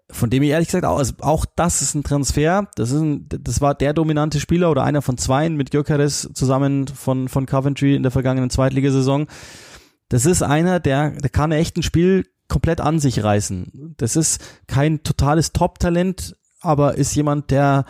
[0.09, 2.67] von dem ich ehrlich gesagt auch, also auch das ist ein Transfer.
[2.75, 6.87] Das ist ein, das war der dominante Spieler oder einer von zweien mit Gyökeres zusammen
[6.87, 9.27] von, von Coventry in der vergangenen Zweitligasaison.
[10.09, 13.95] Das ist einer, der, der kann echt ein Spiel komplett an sich reißen.
[13.97, 17.85] Das ist kein totales Top-Talent, aber ist jemand, der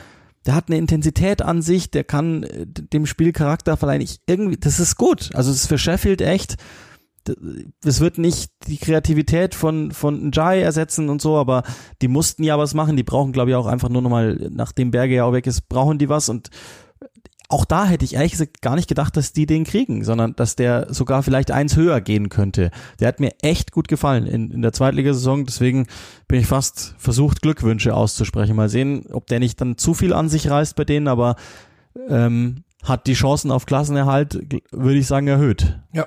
[0.47, 4.01] der hat eine Intensität an sich, der kann äh, dem Spiel Charakter verleihen.
[4.01, 5.29] Ich irgendwie, das ist gut.
[5.33, 6.55] Also es ist für Sheffield echt.
[7.83, 11.63] Es wird nicht die Kreativität von von Njai ersetzen und so, aber
[12.01, 12.97] die mussten ja was machen.
[12.97, 15.97] Die brauchen, glaube ich, auch einfach nur nochmal, nachdem Berge ja auch weg ist, brauchen
[15.97, 16.49] die was und
[17.49, 20.57] auch da hätte ich ehrlich gesagt gar nicht gedacht, dass die den kriegen, sondern dass
[20.57, 22.71] der sogar vielleicht eins höher gehen könnte.
[22.99, 25.87] Der hat mir echt gut gefallen in, in der Zweitligasaison, deswegen
[26.27, 28.55] bin ich fast versucht, Glückwünsche auszusprechen.
[28.55, 31.37] Mal sehen, ob der nicht dann zu viel an sich reißt bei denen, aber
[32.09, 35.79] ähm, hat die Chancen auf Klassenerhalt, würde ich sagen, erhöht.
[35.93, 36.05] Ja.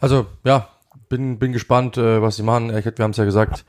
[0.00, 0.68] Also, ja,
[1.08, 2.70] bin, bin gespannt, äh, was sie machen.
[2.70, 3.64] Wir haben es ja gesagt,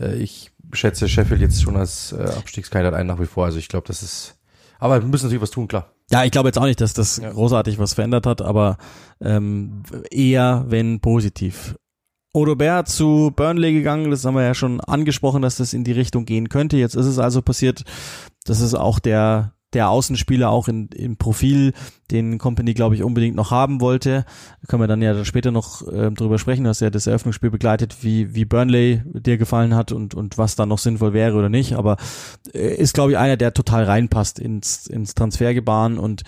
[0.00, 3.44] äh, ich schätze Sheffield jetzt schon als äh, Abstiegskandidat ein nach wie vor.
[3.44, 4.38] Also ich glaube, das ist
[4.78, 5.92] aber wir müssen natürlich was tun, klar.
[6.10, 7.30] Ja, ich glaube jetzt auch nicht, dass das ja.
[7.30, 8.78] großartig was verändert hat, aber
[9.20, 11.76] ähm, eher wenn positiv.
[12.32, 16.24] Odobert zu Burnley gegangen, das haben wir ja schon angesprochen, dass das in die Richtung
[16.24, 16.76] gehen könnte.
[16.76, 17.84] Jetzt ist es also passiert,
[18.44, 21.72] das ist auch der der Außenspieler auch in, im Profil,
[22.10, 24.24] den Company, glaube ich, unbedingt noch haben wollte.
[24.66, 28.34] Können wir dann ja später noch äh, drüber sprechen, dass er das Eröffnungsspiel begleitet, wie,
[28.34, 31.74] wie Burnley dir gefallen hat und, und was da noch sinnvoll wäre oder nicht.
[31.74, 31.98] Aber
[32.54, 36.22] äh, ist, glaube ich, einer, der total reinpasst ins, ins Transfergebaren und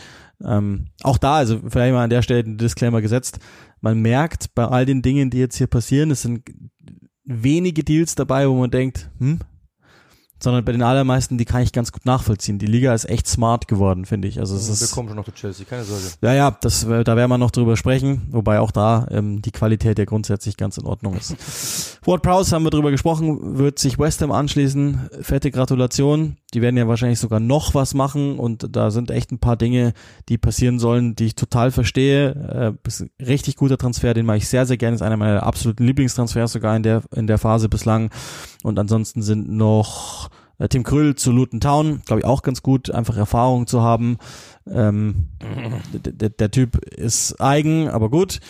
[0.45, 3.39] ähm, auch da, also vielleicht mal an der Stelle den Disclaimer gesetzt,
[3.81, 6.43] man merkt bei all den Dingen, die jetzt hier passieren, es sind
[7.25, 9.41] wenige Deals dabei, wo man denkt, hm,
[10.43, 12.59] sondern bei den allermeisten, die kann ich ganz gut nachvollziehen.
[12.59, 14.41] Die Liga ist echt smart geworden, finde ich.
[14.41, 14.81] Also es wir ist.
[14.81, 16.05] Wir kommen schon noch zu Chelsea, keine Sorge.
[16.23, 19.99] Ja, ja, das, da werden wir noch drüber sprechen, wobei auch da ähm, die Qualität
[19.99, 21.99] ja grundsätzlich ganz in Ordnung ist.
[22.07, 25.11] Ward Prowse haben wir drüber gesprochen, wird sich West Ham anschließen.
[25.21, 26.37] Fette Gratulation.
[26.55, 29.93] Die werden ja wahrscheinlich sogar noch was machen und da sind echt ein paar Dinge,
[30.29, 32.75] die passieren sollen, die ich total verstehe.
[32.85, 34.97] Äh, ist ein richtig guter Transfer, den mache ich sehr, sehr gerne.
[34.97, 38.11] Ist einer meiner absoluten Lieblingstransfers sogar in der, in der Phase bislang.
[38.63, 40.30] Und ansonsten sind noch
[40.61, 44.19] äh, Tim Krüll zu Luton Town, glaube ich auch ganz gut, einfach Erfahrung zu haben.
[44.71, 45.31] Ähm,
[45.93, 48.41] der, Typ ist eigen, aber gut.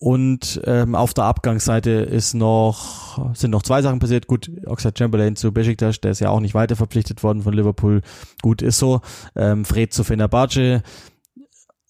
[0.00, 4.28] Und ähm, auf der Abgangsseite ist noch, sind noch zwei Sachen passiert.
[4.28, 8.02] Gut, Oxford Chamberlain zu Besiktas, der ist ja auch nicht weiter verpflichtet worden von Liverpool.
[8.40, 9.00] Gut, ist so.
[9.34, 10.82] Ähm, Fred zu Fenerbahce.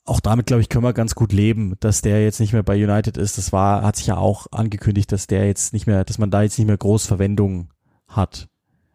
[0.06, 2.82] Auch damit, glaube ich, können wir ganz gut leben, dass der jetzt nicht mehr bei
[2.82, 3.36] United ist.
[3.36, 6.40] Das war, hat sich ja auch angekündigt, dass der jetzt nicht mehr, dass man da
[6.40, 7.68] jetzt nicht mehr groß Verwendung
[8.06, 8.48] hat.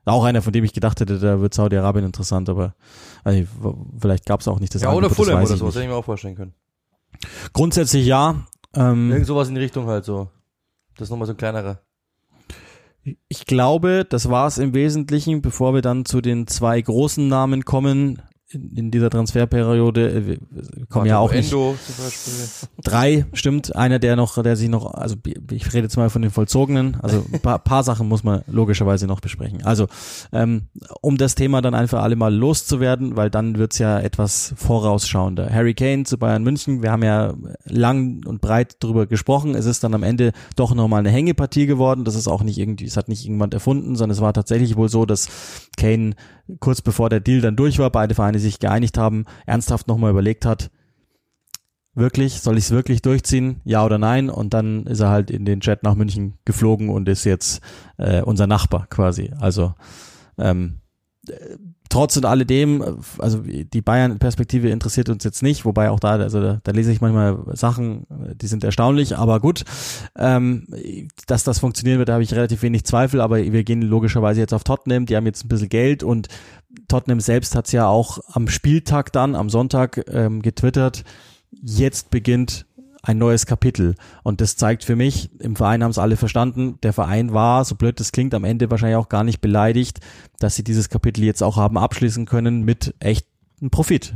[0.05, 2.75] Auch einer, von dem ich gedacht hätte, da wird Saudi-Arabien interessant, aber
[3.23, 3.43] also,
[3.99, 5.89] vielleicht gab es auch nicht das Ja, Angebot, oder Fulham oder so, das hätte ich
[5.89, 6.53] mir auch vorstellen können.
[7.53, 8.45] Grundsätzlich ja.
[8.75, 10.29] Ähm, Irgend sowas in die Richtung halt so.
[10.97, 11.79] Das ist nochmal so ein kleinerer.
[13.27, 17.65] Ich glaube, das war es im Wesentlichen, bevor wir dann zu den zwei großen Namen
[17.65, 20.37] kommen in, in dieser Transferperiode äh, wir
[20.87, 22.69] kommen ja auch nicht Endo zum Beispiel.
[22.83, 25.15] Drei stimmt einer der noch der sich noch also
[25.51, 29.07] ich rede jetzt mal von den vollzogenen also ein paar, paar Sachen muss man logischerweise
[29.07, 29.63] noch besprechen.
[29.63, 29.87] Also
[30.31, 30.63] ähm,
[31.01, 35.49] um das Thema dann einfach alle mal loszuwerden weil dann wird's ja etwas vorausschauender.
[35.49, 37.33] Harry Kane zu Bayern München wir haben ja
[37.65, 39.55] lang und breit drüber gesprochen.
[39.55, 42.03] Es ist dann am Ende doch nochmal eine Hängepartie geworden.
[42.03, 44.89] Das ist auch nicht irgendwie es hat nicht irgendjemand erfunden sondern es war tatsächlich wohl
[44.89, 45.27] so dass
[45.77, 46.15] Kane
[46.59, 50.45] kurz bevor der Deal dann durch war, beide Vereine sich geeinigt haben, ernsthaft nochmal überlegt
[50.45, 50.69] hat,
[51.95, 52.41] wirklich?
[52.41, 53.61] Soll ich es wirklich durchziehen?
[53.63, 54.29] Ja oder nein?
[54.29, 57.61] Und dann ist er halt in den Jet nach München geflogen und ist jetzt
[57.97, 59.31] äh, unser Nachbar quasi.
[59.39, 59.73] Also
[60.37, 60.79] ähm,
[61.93, 62.83] trotz und alledem,
[63.19, 67.01] also die Bayern-Perspektive interessiert uns jetzt nicht, wobei auch da, also da, da lese ich
[67.01, 68.07] manchmal Sachen,
[68.41, 69.63] die sind erstaunlich, aber gut,
[70.17, 70.65] ähm,
[71.27, 74.53] dass das funktionieren wird, da habe ich relativ wenig Zweifel, aber wir gehen logischerweise jetzt
[74.53, 76.29] auf Tottenham, die haben jetzt ein bisschen Geld und
[76.87, 81.03] Tottenham selbst hat es ja auch am Spieltag dann, am Sonntag ähm, getwittert,
[81.61, 82.65] jetzt beginnt
[83.01, 83.95] ein neues Kapitel.
[84.23, 87.75] Und das zeigt für mich, im Verein haben es alle verstanden, der Verein war, so
[87.75, 89.99] blöd das klingt, am Ende wahrscheinlich auch gar nicht beleidigt,
[90.39, 94.13] dass sie dieses Kapitel jetzt auch haben abschließen können mit echten Profit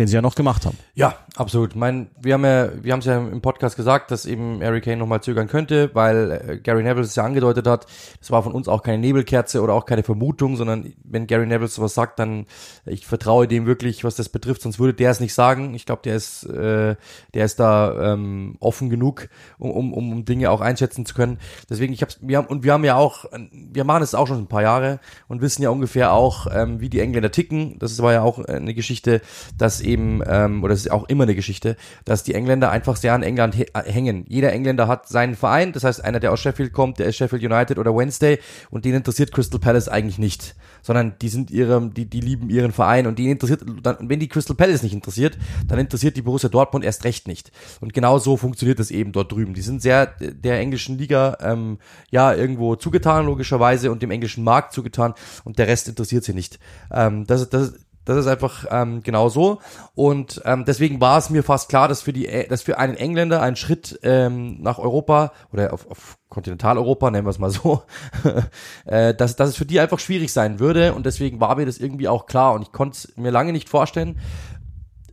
[0.00, 0.78] den sie ja noch gemacht haben.
[0.94, 1.76] Ja, absolut.
[1.76, 4.96] Mein, wir haben ja, wir haben es ja im Podcast gesagt, dass eben Harry Kane
[4.96, 7.86] nochmal zögern könnte, weil äh, Gary Neville es ja angedeutet hat.
[8.18, 11.68] Das war von uns auch keine Nebelkerze oder auch keine Vermutung, sondern wenn Gary Neville
[11.68, 12.46] sowas sagt, dann
[12.86, 15.74] ich vertraue dem wirklich, was das betrifft, sonst würde der es nicht sagen.
[15.74, 16.96] Ich glaube, der ist, äh,
[17.34, 21.38] der ist da ähm, offen genug, um, um, um Dinge auch einschätzen zu können.
[21.68, 24.38] Deswegen, ich hab's, wir haben und wir haben ja auch, wir machen es auch schon
[24.38, 27.78] ein paar Jahre und wissen ja ungefähr auch, ähm, wie die Engländer ticken.
[27.78, 29.20] Das war ja auch eine Geschichte,
[29.56, 33.14] dass eben, ähm, oder es ist auch immer eine Geschichte, dass die Engländer einfach sehr
[33.14, 34.24] an England hängen.
[34.28, 37.42] Jeder Engländer hat seinen Verein, das heißt, einer, der aus Sheffield kommt, der ist Sheffield
[37.42, 38.38] United oder Wednesday
[38.70, 42.72] und den interessiert Crystal Palace eigentlich nicht, sondern die sind ihrem, die, die lieben ihren
[42.72, 45.38] Verein und die interessiert, dann, wenn die Crystal Palace nicht interessiert,
[45.68, 47.52] dann interessiert die Borussia Dortmund erst recht nicht.
[47.80, 49.54] Und genau so funktioniert das eben dort drüben.
[49.54, 51.78] Die sind sehr der englischen Liga, ähm,
[52.10, 55.14] ja, irgendwo zugetan, logischerweise, und dem englischen Markt zugetan
[55.44, 56.58] und der Rest interessiert sie nicht.
[56.92, 57.74] Ähm, das, das,
[58.10, 59.60] das ist einfach ähm, genau so.
[59.94, 63.40] Und ähm, deswegen war es mir fast klar, dass für die, dass für einen Engländer
[63.40, 67.82] ein Schritt ähm, nach Europa oder auf, auf Kontinentaleuropa, nennen wir es mal so,
[68.84, 70.92] äh, dass, dass es für die einfach schwierig sein würde.
[70.94, 72.54] Und deswegen war mir das irgendwie auch klar.
[72.54, 74.18] Und ich konnte es mir lange nicht vorstellen,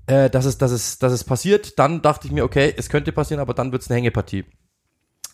[0.07, 1.77] äh, dass, es, dass, es, dass es passiert.
[1.77, 4.45] Dann dachte ich mir, okay, es könnte passieren, aber dann wird es eine Hängepartie.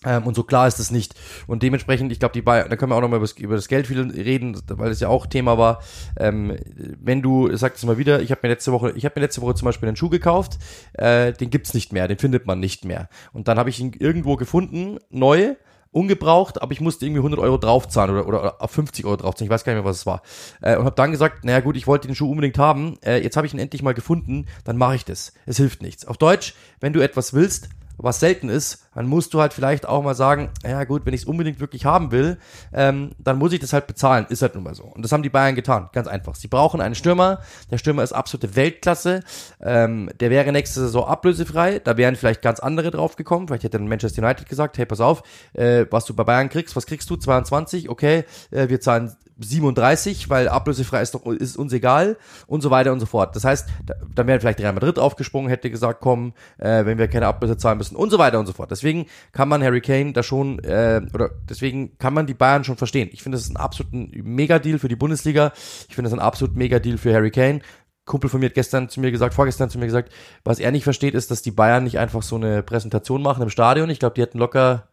[0.06, 1.16] Ähm, und so klar ist es nicht.
[1.48, 3.88] Und dementsprechend, ich glaube, die Bayern, da können wir auch nochmal über, über das Geld
[3.88, 5.82] viel reden, weil es ja auch Thema war.
[6.18, 6.58] Ähm,
[7.02, 9.26] wenn du, ich sag es mal wieder, ich habe mir letzte Woche, ich habe mir
[9.26, 10.58] letzte Woche zum Beispiel einen Schuh gekauft,
[10.94, 13.10] äh, den gibt's nicht mehr, den findet man nicht mehr.
[13.32, 15.56] Und dann habe ich ihn irgendwo gefunden, neu,
[15.94, 19.54] ungebraucht, aber ich musste irgendwie 100 Euro draufzahlen oder, oder auf 50 Euro draufzahlen, ich
[19.54, 20.22] weiß gar nicht mehr, was es war.
[20.62, 23.38] Äh, und habe dann gesagt, naja gut, ich wollte den Schuh unbedingt haben, äh, jetzt
[23.38, 25.34] habe ich ihn endlich mal gefunden, dann mache ich das.
[25.46, 26.06] Es hilft nichts.
[26.06, 30.03] Auf Deutsch, wenn du etwas willst, was selten ist, dann musst du halt vielleicht auch
[30.03, 32.38] mal sagen, ja gut, wenn ich es unbedingt wirklich haben will,
[32.73, 34.25] ähm, dann muss ich das halt bezahlen.
[34.29, 34.84] Ist halt nun mal so.
[34.84, 36.36] Und das haben die Bayern getan, ganz einfach.
[36.36, 37.41] Sie brauchen einen Stürmer.
[37.71, 39.21] Der Stürmer ist absolute Weltklasse.
[39.62, 41.79] Ähm, der wäre nächste Saison ablösefrei.
[41.79, 43.47] Da wären vielleicht ganz andere drauf gekommen.
[43.47, 46.75] Vielleicht hätte dann Manchester United gesagt, hey, pass auf, äh, was du bei Bayern kriegst,
[46.75, 47.15] was kriegst du?
[47.15, 52.17] 22, okay, äh, wir zahlen 37, weil ablösefrei ist doch ist uns egal
[52.48, 53.36] und so weiter und so fort.
[53.36, 57.08] Das heißt, da, dann wäre vielleicht Real Madrid aufgesprungen, hätte gesagt, komm, äh, wenn wir
[57.08, 58.72] keine Ablöse zahlen müssen und so weiter und so fort.
[58.72, 62.78] Deswegen kann man Harry Kane da schon äh, oder deswegen kann man die Bayern schon
[62.78, 63.10] verstehen.
[63.12, 65.54] Ich finde, das ist ein absoluten Mega-Deal für die Bundesliga.
[65.89, 67.62] Ich finde, das ist ein absolut Mega-Deal für Harry Kane.
[68.06, 70.12] Kumpel von mir hat gestern zu mir gesagt, vorgestern zu mir gesagt,
[70.43, 73.50] was er nicht versteht, ist, dass die Bayern nicht einfach so eine Präsentation machen im
[73.50, 73.89] Stadion.
[73.89, 74.89] Ich glaube, die hätten locker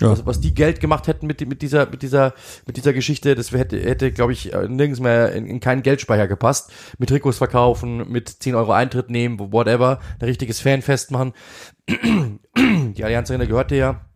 [0.00, 0.10] ja.
[0.10, 2.34] Was, was die Geld gemacht hätten mit, mit dieser, mit dieser,
[2.66, 6.28] mit dieser Geschichte, das hätte, hätte, glaube ich, äh, nirgends mehr in, in keinen Geldspeicher
[6.28, 6.72] gepasst.
[6.98, 11.32] Mit Trikots verkaufen, mit 10 Euro Eintritt nehmen, whatever, ein richtiges Fanfest machen.
[11.88, 14.06] die Allianz Arena gehörte ja.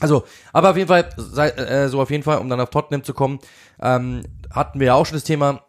[0.00, 3.14] Also, aber auf jeden Fall, äh, so auf jeden Fall, um dann auf Tottenham zu
[3.14, 3.40] kommen,
[3.80, 5.64] ähm, hatten wir ja auch schon das Thema,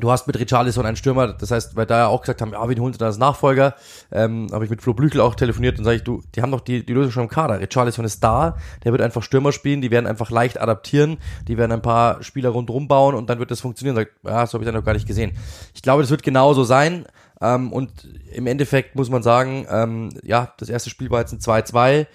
[0.00, 2.68] Du hast mit Richarlison einen Stürmer, das heißt, weil da ja auch gesagt haben, ja,
[2.68, 3.76] wen holen sie da als Nachfolger,
[4.10, 6.62] ähm, habe ich mit Flo Blüchel auch telefoniert und sage ich, du, die haben doch
[6.62, 7.60] die, die Lösung schon im Kader.
[7.60, 11.70] Richarlison ist da, der wird einfach Stürmer spielen, die werden einfach leicht adaptieren, die werden
[11.70, 13.94] ein paar Spieler rundherum bauen und dann wird das funktionieren.
[13.94, 15.30] Sagt, ja, so habe ich dann noch gar nicht gesehen.
[15.74, 17.06] Ich glaube, das wird genauso sein.
[17.40, 21.38] Ähm, und im Endeffekt muss man sagen, ähm, ja, das erste Spiel war jetzt ein
[21.38, 22.06] 2-2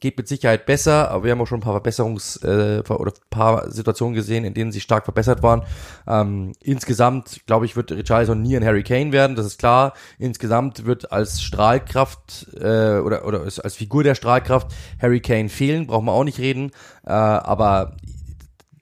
[0.00, 3.70] geht mit Sicherheit besser, aber wir haben auch schon ein paar Verbesserungs- äh, oder paar
[3.70, 5.62] Situationen gesehen, in denen sie stark verbessert waren.
[6.06, 9.94] Ähm, insgesamt, glaube ich, wird Richarlison nie ein Harry Kane werden, das ist klar.
[10.18, 14.68] Insgesamt wird als Strahlkraft äh, oder, oder als Figur der Strahlkraft
[15.00, 16.70] Harry Kane fehlen, brauchen wir auch nicht reden.
[17.04, 17.96] Äh, aber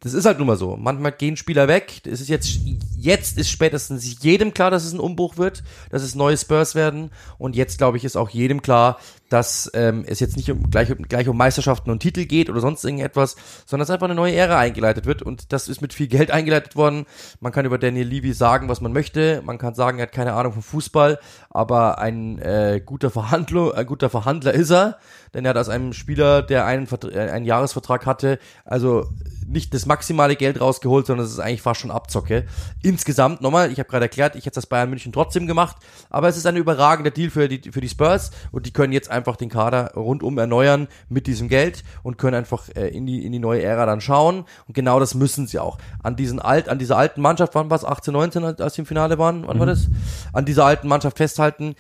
[0.07, 0.77] das ist halt nun mal so.
[0.77, 2.03] Manchmal gehen Spieler weg.
[2.05, 2.61] Es ist jetzt,
[2.97, 7.11] jetzt ist spätestens jedem klar, dass es ein Umbruch wird, dass es neue Spurs werden.
[7.39, 10.93] Und jetzt, glaube ich, ist auch jedem klar, dass ähm, es jetzt nicht um, gleich,
[11.09, 13.37] gleich um Meisterschaften und Titel geht oder sonst irgendetwas,
[13.67, 15.23] sondern dass einfach eine neue Ära eingeleitet wird.
[15.23, 17.07] Und das ist mit viel Geld eingeleitet worden.
[17.41, 19.43] Man kann über Daniel Levy sagen, was man möchte.
[19.45, 21.19] Man kann sagen, er hat keine Ahnung vom Fußball,
[21.51, 24.99] aber ein äh, guter Verhandler, ein guter Verhandler ist er,
[25.35, 29.09] denn er hat aus einem Spieler, der einen, äh, einen Jahresvertrag hatte, also
[29.49, 32.45] nicht das maximale Geld rausgeholt, sondern es ist eigentlich fast schon Abzocke.
[32.83, 35.77] Insgesamt, nochmal, ich habe gerade erklärt, ich hätte das Bayern München trotzdem gemacht,
[36.11, 39.11] aber es ist ein überragender Deal für die, für die Spurs und die können jetzt
[39.11, 43.33] einfach den Kader rundum erneuern mit diesem Geld und können einfach äh, in, die, in
[43.33, 45.79] die neue Ära dann schauen und genau das müssen sie auch.
[46.03, 48.87] An diesen alt, an dieser alten Mannschaft, wann war es, 18, 19, als sie im
[48.87, 49.61] Finale waren, wann mhm.
[49.61, 49.89] war das?
[50.33, 51.75] An dieser alten Mannschaft festhalten,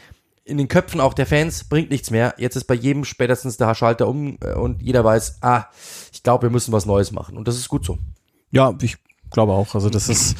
[0.46, 2.34] in den Köpfen auch der Fans bringt nichts mehr.
[2.38, 5.64] Jetzt ist bei jedem spätestens der Schalter um äh, und jeder weiß, ah,
[6.26, 7.36] glaube, wir müssen was Neues machen.
[7.36, 7.98] Und das ist gut so.
[8.50, 8.96] Ja, ich
[9.30, 9.76] glaube auch.
[9.76, 10.36] Also das ist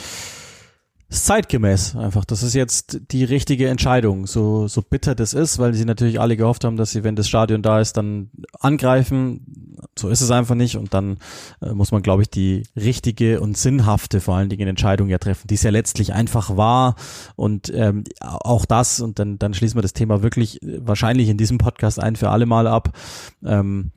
[1.08, 2.24] zeitgemäß einfach.
[2.24, 6.36] Das ist jetzt die richtige Entscheidung, so, so bitter das ist, weil sie natürlich alle
[6.36, 9.76] gehofft haben, dass sie, wenn das Stadion da ist, dann angreifen.
[9.96, 11.18] So ist es einfach nicht und dann
[11.62, 15.46] äh, muss man, glaube ich, die richtige und sinnhafte vor allen Dingen Entscheidung ja treffen,
[15.46, 16.96] die es ja letztlich einfach war
[17.36, 21.38] und ähm, auch das und dann, dann schließen wir das Thema wirklich äh, wahrscheinlich in
[21.38, 22.98] diesem Podcast ein für alle Mal ab.
[23.44, 23.92] Ähm,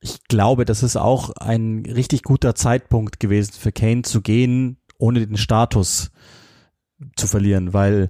[0.00, 5.26] ich glaube, das ist auch ein richtig guter Zeitpunkt gewesen für Kane zu gehen, ohne
[5.26, 6.10] den Status
[7.16, 8.08] zu verlieren, weil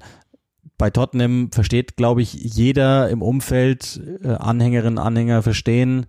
[0.78, 6.06] bei Tottenham versteht, glaube ich, jeder im Umfeld, äh, Anhängerinnen, Anhänger verstehen,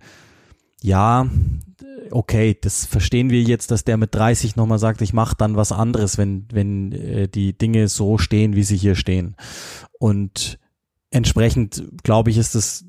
[0.80, 1.28] ja,
[2.10, 5.72] okay, das verstehen wir jetzt, dass der mit 30 nochmal sagt, ich mache dann was
[5.72, 9.36] anderes, wenn, wenn äh, die Dinge so stehen, wie sie hier stehen.
[9.98, 10.58] Und
[11.12, 12.84] entsprechend, glaube ich, ist es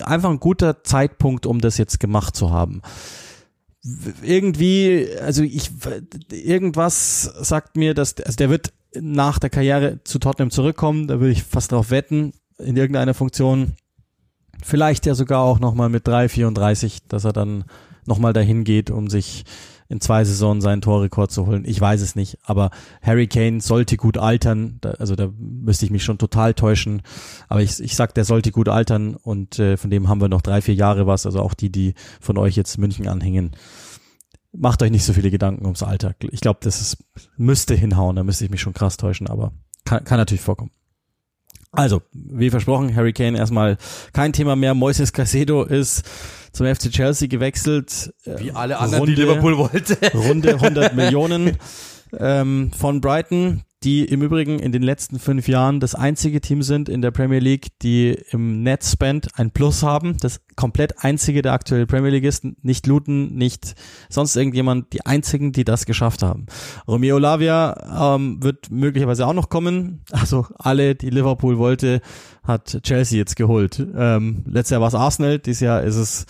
[0.00, 2.80] einfach ein guter Zeitpunkt, um das jetzt gemacht zu haben
[4.22, 5.70] irgendwie, also ich,
[6.30, 11.32] irgendwas sagt mir, dass, also der wird nach der Karriere zu Tottenham zurückkommen, da würde
[11.32, 13.72] ich fast drauf wetten, in irgendeiner Funktion.
[14.62, 17.64] Vielleicht ja sogar auch nochmal mit 3, 34, dass er dann
[18.06, 19.44] nochmal dahin geht, um sich
[19.88, 21.64] in zwei Saisonen seinen Torrekord zu holen.
[21.66, 22.70] Ich weiß es nicht, aber
[23.02, 24.78] Harry Kane sollte gut altern.
[24.80, 27.02] Da, also da müsste ich mich schon total täuschen.
[27.48, 30.42] Aber ich, ich sag, der sollte gut altern und äh, von dem haben wir noch
[30.42, 31.26] drei, vier Jahre was.
[31.26, 33.52] Also auch die, die von euch jetzt München anhängen.
[34.52, 36.14] Macht euch nicht so viele Gedanken ums Alter.
[36.30, 36.98] Ich glaube, das ist,
[37.36, 39.52] müsste hinhauen, da müsste ich mich schon krass täuschen, aber
[39.84, 40.70] kann, kann natürlich vorkommen.
[41.72, 43.78] Also, wie versprochen, Harry Kane erstmal
[44.12, 44.74] kein Thema mehr.
[44.74, 46.02] Moises Casedo ist
[46.52, 48.12] zum FC Chelsea gewechselt.
[48.26, 49.96] Wie alle anderen, Runde, die Liverpool wollte.
[50.14, 51.56] Runde 100 Millionen
[52.18, 56.88] ähm, von Brighton die im Übrigen in den letzten fünf Jahren das einzige Team sind
[56.88, 60.16] in der Premier League, die im Net Spend ein Plus haben.
[60.18, 62.44] Das komplett einzige der aktuellen Premier League ist.
[62.62, 63.74] Nicht Luton, nicht
[64.08, 66.46] sonst irgendjemand, die einzigen, die das geschafft haben.
[66.86, 70.04] Romeo Lavia ähm, wird möglicherweise auch noch kommen.
[70.12, 72.00] Also alle, die Liverpool wollte,
[72.44, 73.84] hat Chelsea jetzt geholt.
[73.96, 76.26] Ähm, letztes Jahr war es Arsenal, dieses Jahr ist es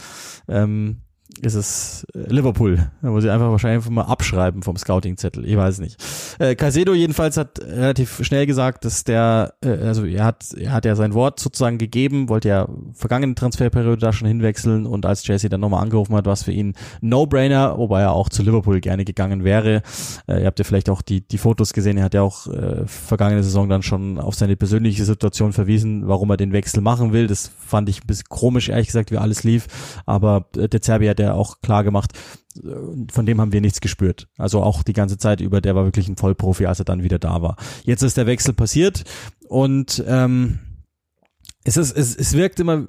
[0.48, 1.01] ähm,
[1.40, 2.90] ist es äh, Liverpool.
[3.00, 5.46] Muss ich einfach wahrscheinlich mal abschreiben vom Scouting-Zettel.
[5.46, 6.02] Ich weiß nicht.
[6.38, 10.84] Äh, Caicedo jedenfalls hat relativ schnell gesagt, dass der, äh, also er hat, er hat
[10.84, 15.48] ja sein Wort sozusagen gegeben, wollte ja vergangene Transferperiode da schon hinwechseln und als Chelsea
[15.48, 19.44] dann nochmal angerufen hat, was für ihn No-Brainer, wobei er auch zu Liverpool gerne gegangen
[19.44, 19.82] wäre.
[20.28, 22.86] Äh, ihr habt ja vielleicht auch die, die Fotos gesehen, er hat ja auch äh,
[22.86, 27.26] vergangene Saison dann schon auf seine persönliche Situation verwiesen, warum er den Wechsel machen will.
[27.26, 29.66] Das fand ich ein bisschen komisch, ehrlich gesagt, wie alles lief.
[30.06, 32.12] Aber äh, der Zerbi hat ja auch klar gemacht,
[33.10, 34.28] von dem haben wir nichts gespürt.
[34.36, 37.18] Also auch die ganze Zeit über, der war wirklich ein Vollprofi, als er dann wieder
[37.18, 37.56] da war.
[37.84, 39.04] Jetzt ist der Wechsel passiert
[39.48, 40.58] und ähm,
[41.64, 42.86] es ist, es, es wirkt immer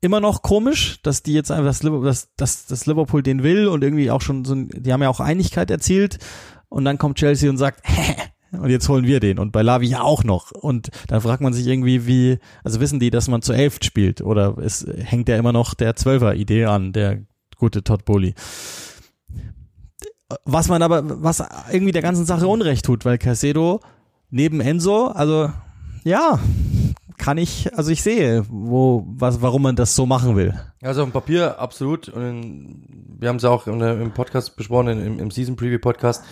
[0.00, 3.82] immer noch komisch, dass die jetzt einfach das, dass, dass, dass Liverpool den will und
[3.82, 6.18] irgendwie auch schon so, die haben ja auch Einigkeit erzielt
[6.68, 8.14] und dann kommt Chelsea und sagt, Hä?
[8.52, 11.52] und jetzt holen wir den und bei Lavi ja auch noch und dann fragt man
[11.52, 15.36] sich irgendwie wie, also wissen die, dass man zu elf spielt oder es hängt ja
[15.36, 17.24] immer noch der Zwölfer Idee an, der
[17.58, 18.34] gute Todd Bowley.
[20.44, 21.42] Was man aber, was
[21.72, 23.80] irgendwie der ganzen Sache Unrecht tut, weil Casedo
[24.30, 25.50] neben Enzo, also
[26.04, 26.38] ja,
[27.18, 30.54] kann ich, also ich sehe, wo, was, warum man das so machen will.
[30.80, 32.08] Also auf dem Papier absolut.
[32.08, 32.84] Und
[33.18, 36.24] wir haben es auch im Podcast besprochen, im, im Season Preview Podcast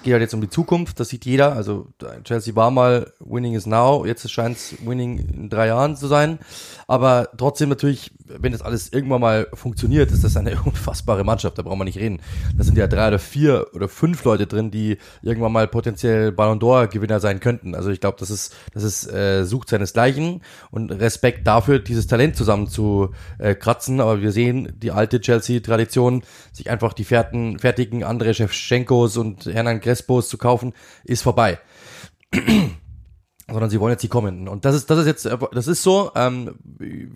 [0.00, 1.54] es geht halt jetzt um die Zukunft, das sieht jeder.
[1.54, 1.88] Also
[2.24, 6.38] Chelsea war mal Winning is now, jetzt scheint es Winning in drei Jahren zu sein.
[6.86, 11.62] Aber trotzdem natürlich, wenn das alles irgendwann mal funktioniert, ist das eine unfassbare Mannschaft, da
[11.62, 12.20] brauchen wir nicht reden.
[12.56, 16.58] Da sind ja drei oder vier oder fünf Leute drin, die irgendwann mal potenziell Ballon
[16.58, 17.74] d'Or Gewinner sein könnten.
[17.74, 20.40] Also ich glaube, das ist, das ist äh, sucht seinesgleichen
[20.70, 24.00] und Respekt dafür, dieses Talent zusammen zu äh, kratzen.
[24.00, 26.22] Aber wir sehen die alte Chelsea-Tradition,
[26.52, 30.72] sich einfach die fertigen, fertigen andere Chefschenkos und Hernan Crespos zu kaufen,
[31.04, 31.58] ist vorbei.
[33.48, 34.46] sondern sie wollen jetzt die kommenden.
[34.46, 36.12] Und das ist, das ist jetzt, das ist so.
[36.14, 36.54] Ähm,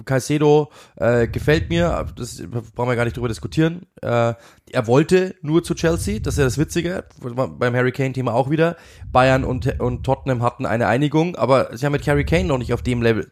[0.04, 2.42] Caicedo äh, gefällt mir, das
[2.74, 3.86] brauchen wir gar nicht drüber diskutieren.
[4.02, 4.34] Äh,
[4.72, 8.76] er wollte nur zu Chelsea, das ist ja das Witzige, beim Harry Kane-Thema auch wieder.
[9.12, 12.72] Bayern und, und Tottenham hatten eine Einigung, aber sie haben mit Harry Kane noch nicht
[12.72, 13.30] auf dem Level.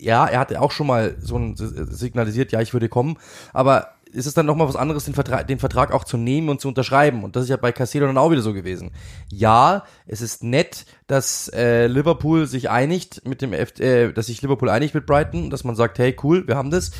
[0.00, 3.16] Ja, er hatte auch schon mal so ein signalisiert, ja, ich würde kommen,
[3.52, 6.60] aber ist es dann nochmal was anderes, den Vertrag, den Vertrag auch zu nehmen und
[6.60, 7.24] zu unterschreiben.
[7.24, 8.92] Und das ist ja bei Caicedo dann auch wieder so gewesen.
[9.30, 14.42] Ja, es ist nett, dass äh, Liverpool sich einigt mit dem, F äh, dass sich
[14.42, 16.92] Liverpool einigt mit Brighton, dass man sagt, hey, cool, wir haben das.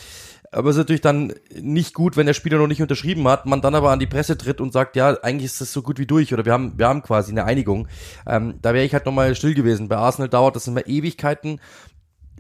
[0.55, 3.61] Aber es ist natürlich dann nicht gut, wenn der Spieler noch nicht unterschrieben hat, man
[3.61, 6.07] dann aber an die Presse tritt und sagt, ja, eigentlich ist das so gut wie
[6.07, 7.89] durch oder wir haben, wir haben quasi eine Einigung.
[8.25, 9.89] Ähm, da wäre ich halt nochmal still gewesen.
[9.89, 11.61] Bei Arsenal dauert das immer Ewigkeiten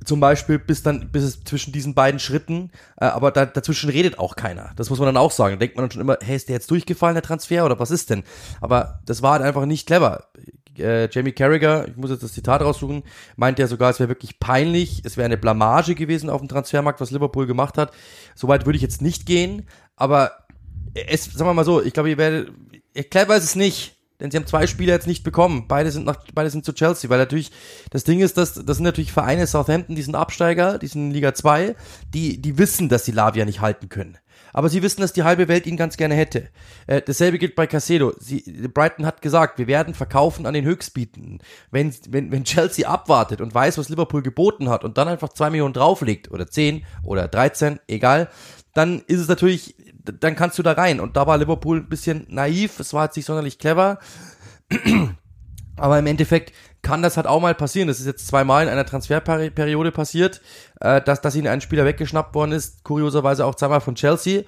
[0.04, 4.18] zum Beispiel bis dann, bis es zwischen diesen beiden Schritten, äh, aber da, dazwischen redet
[4.18, 4.72] auch keiner.
[4.76, 5.54] Das muss man dann auch sagen.
[5.54, 7.90] Da denkt man dann schon immer, hey, ist der jetzt durchgefallen, der Transfer, oder was
[7.90, 8.24] ist denn?
[8.60, 10.28] Aber das war halt einfach nicht clever.
[10.76, 13.04] Äh, Jamie Carragher, ich muss jetzt das Zitat raussuchen,
[13.36, 17.00] meint ja sogar, es wäre wirklich peinlich, es wäre eine Blamage gewesen auf dem Transfermarkt,
[17.00, 17.92] was Liverpool gemacht hat.
[18.34, 20.32] Soweit würde ich jetzt nicht gehen, aber
[20.94, 22.52] es, sagen wir mal so, ich glaube, ihr werdet,
[23.10, 23.93] clever ist es nicht.
[24.24, 25.66] Denn sie haben zwei Spieler jetzt nicht bekommen.
[25.68, 27.52] Beide sind nach, beide sind zu Chelsea, weil natürlich,
[27.90, 31.10] das Ding ist, dass, das sind natürlich Vereine Southampton, die sind Absteiger, die sind in
[31.10, 31.76] Liga 2,
[32.14, 34.16] die, die wissen, dass sie Lavia nicht halten können.
[34.54, 36.48] Aber sie wissen, dass die halbe Welt ihn ganz gerne hätte.
[36.86, 38.14] Äh, dasselbe gilt bei Casedo.
[38.18, 38.40] Sie,
[38.72, 41.40] Brighton hat gesagt, wir werden verkaufen an den Höchstbieten.
[41.70, 45.50] Wenn, wenn, wenn Chelsea abwartet und weiß, was Liverpool geboten hat und dann einfach zwei
[45.50, 48.30] Millionen drauflegt oder zehn oder dreizehn, egal,
[48.72, 49.74] dann ist es natürlich
[50.04, 51.00] dann kannst du da rein.
[51.00, 53.98] Und da war Liverpool ein bisschen naiv, es war jetzt nicht sonderlich clever.
[55.76, 56.52] Aber im Endeffekt
[56.82, 57.88] kann das halt auch mal passieren.
[57.88, 60.40] Das ist jetzt zweimal in einer Transferperiode passiert,
[60.80, 62.84] äh, dass, dass ihnen ein Spieler weggeschnappt worden ist.
[62.84, 64.42] Kurioserweise auch zweimal von Chelsea.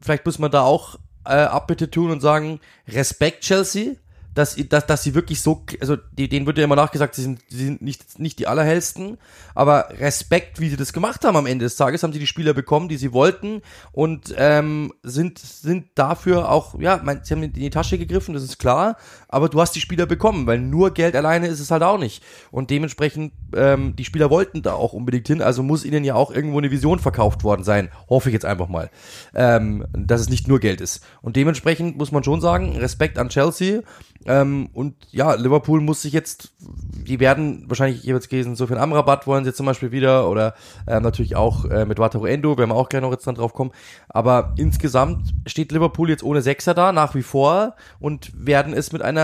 [0.00, 3.96] Vielleicht muss man da auch äh, Abbitte tun und sagen, Respekt Chelsea
[4.34, 7.64] dass, dass, dass sie wirklich so, also denen wird ja immer nachgesagt, sie sind, sie
[7.64, 9.18] sind nicht, nicht die allerhellsten,
[9.54, 12.54] aber Respekt, wie sie das gemacht haben am Ende des Tages, haben sie die Spieler
[12.54, 13.62] bekommen, die sie wollten
[13.92, 18.42] und ähm, sind, sind dafür auch, ja, mein, sie haben in die Tasche gegriffen, das
[18.42, 18.96] ist klar,
[19.32, 22.22] aber du hast die Spieler bekommen, weil nur Geld alleine ist es halt auch nicht.
[22.50, 26.30] Und dementsprechend, ähm, die Spieler wollten da auch unbedingt hin, also muss ihnen ja auch
[26.30, 28.90] irgendwo eine Vision verkauft worden sein, hoffe ich jetzt einfach mal,
[29.34, 31.02] ähm, dass es nicht nur Geld ist.
[31.22, 33.80] Und dementsprechend muss man schon sagen, Respekt an Chelsea,
[34.26, 39.26] ähm, und ja, Liverpool muss sich jetzt, die werden wahrscheinlich jeweils gelesen, so viel Amrabat
[39.26, 40.54] wollen sie jetzt zum Beispiel wieder oder
[40.86, 43.52] ähm, natürlich auch äh, mit Wataru Endo, werden wir auch gerne noch jetzt dann drauf
[43.52, 43.72] kommen.
[44.08, 49.02] Aber insgesamt steht Liverpool jetzt ohne Sechser da, nach wie vor und werden es mit
[49.02, 49.21] einer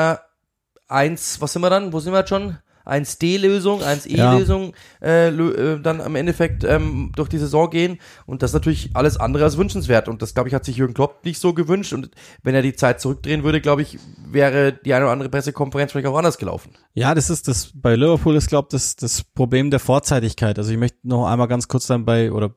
[0.88, 1.92] 1, was sind wir dann?
[1.92, 2.58] Wo sind wir jetzt schon?
[2.88, 4.72] 1D-Lösung, 1E-Lösung
[5.02, 5.06] ja.
[5.06, 7.98] äh, äh, dann am Endeffekt ähm, durch die Saison gehen.
[8.24, 10.08] Und das ist natürlich alles andere als wünschenswert.
[10.08, 11.92] Und das, glaube ich, hat sich Jürgen Klopp nicht so gewünscht.
[11.92, 12.10] Und
[12.42, 16.08] wenn er die Zeit zurückdrehen würde, glaube ich, wäre die eine oder andere Pressekonferenz vielleicht
[16.08, 16.70] auch anders gelaufen.
[16.94, 20.58] Ja, das ist das, bei Liverpool ist, glaube ich, das, das Problem der Vorzeitigkeit.
[20.58, 22.54] Also ich möchte noch einmal ganz kurz dann bei, oder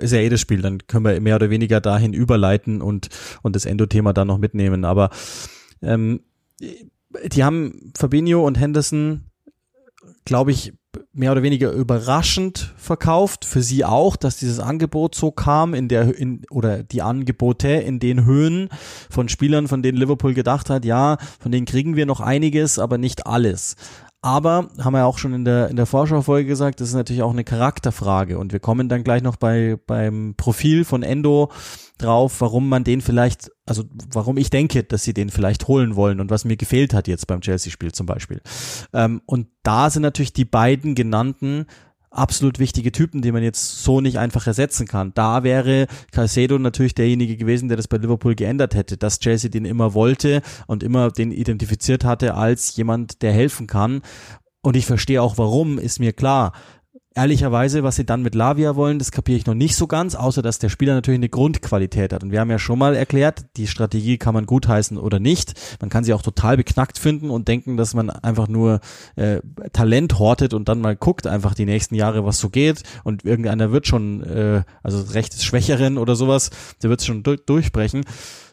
[0.00, 3.08] ist ja eh das Spiel, dann können wir mehr oder weniger dahin überleiten und,
[3.42, 4.84] und das Endo-Thema dann noch mitnehmen.
[4.84, 5.10] Aber
[5.82, 6.20] ähm,
[7.26, 9.32] die haben Fabinho und Henderson
[10.24, 10.72] glaube ich,
[11.12, 13.44] mehr oder weniger überraschend verkauft.
[13.44, 17.98] Für sie auch, dass dieses Angebot so kam in der in, oder die Angebote in
[17.98, 18.68] den Höhen
[19.10, 22.98] von Spielern, von denen Liverpool gedacht hat, ja, von denen kriegen wir noch einiges, aber
[22.98, 23.76] nicht alles.
[24.24, 27.32] Aber haben wir auch schon in der in der Vorschaufolge gesagt, das ist natürlich auch
[27.32, 31.50] eine Charakterfrage und wir kommen dann gleich noch bei beim Profil von Endo
[32.02, 36.20] drauf, warum man den vielleicht, also warum ich denke, dass sie den vielleicht holen wollen
[36.20, 38.40] und was mir gefehlt hat jetzt beim Chelsea-Spiel zum Beispiel.
[38.92, 41.66] Ähm, und da sind natürlich die beiden genannten
[42.12, 45.12] absolut wichtige Typen, die man jetzt so nicht einfach ersetzen kann.
[45.14, 49.64] Da wäre Caicedo natürlich derjenige gewesen, der das bei Liverpool geändert hätte, dass Chelsea den
[49.64, 54.02] immer wollte und immer den identifiziert hatte als jemand, der helfen kann.
[54.60, 56.52] Und ich verstehe auch warum, ist mir klar.
[57.14, 60.40] Ehrlicherweise, was sie dann mit Lavia wollen, das kapiere ich noch nicht so ganz, außer
[60.40, 62.22] dass der Spieler natürlich eine Grundqualität hat.
[62.22, 65.52] Und wir haben ja schon mal erklärt, die Strategie kann man gutheißen oder nicht.
[65.80, 68.80] Man kann sie auch total beknackt finden und denken, dass man einfach nur
[69.16, 69.40] äh,
[69.74, 72.82] Talent hortet und dann mal guckt einfach die nächsten Jahre, was so geht.
[73.04, 76.50] Und irgendeiner wird schon, äh, also recht Schwächeren oder sowas,
[76.82, 78.04] der wird es schon du durchbrechen.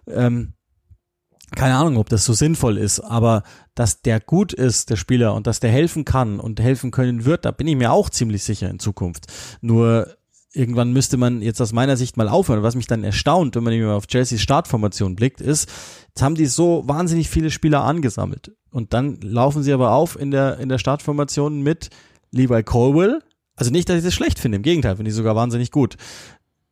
[0.07, 0.53] Ähm,
[1.55, 3.43] keine Ahnung, ob das so sinnvoll ist, aber
[3.75, 7.45] dass der gut ist, der Spieler, und dass der helfen kann und helfen können wird,
[7.45, 9.27] da bin ich mir auch ziemlich sicher in Zukunft.
[9.61, 10.15] Nur
[10.53, 12.63] irgendwann müsste man jetzt aus meiner Sicht mal aufhören.
[12.63, 15.69] Was mich dann erstaunt, wenn man immer auf Chelseas Startformation blickt, ist,
[16.09, 18.51] jetzt haben die so wahnsinnig viele Spieler angesammelt.
[18.71, 21.89] Und dann laufen sie aber auf in der, in der Startformation mit
[22.31, 23.21] Levi Colwell.
[23.55, 25.97] Also nicht, dass ich das schlecht finde, im Gegenteil, finde ich sogar wahnsinnig gut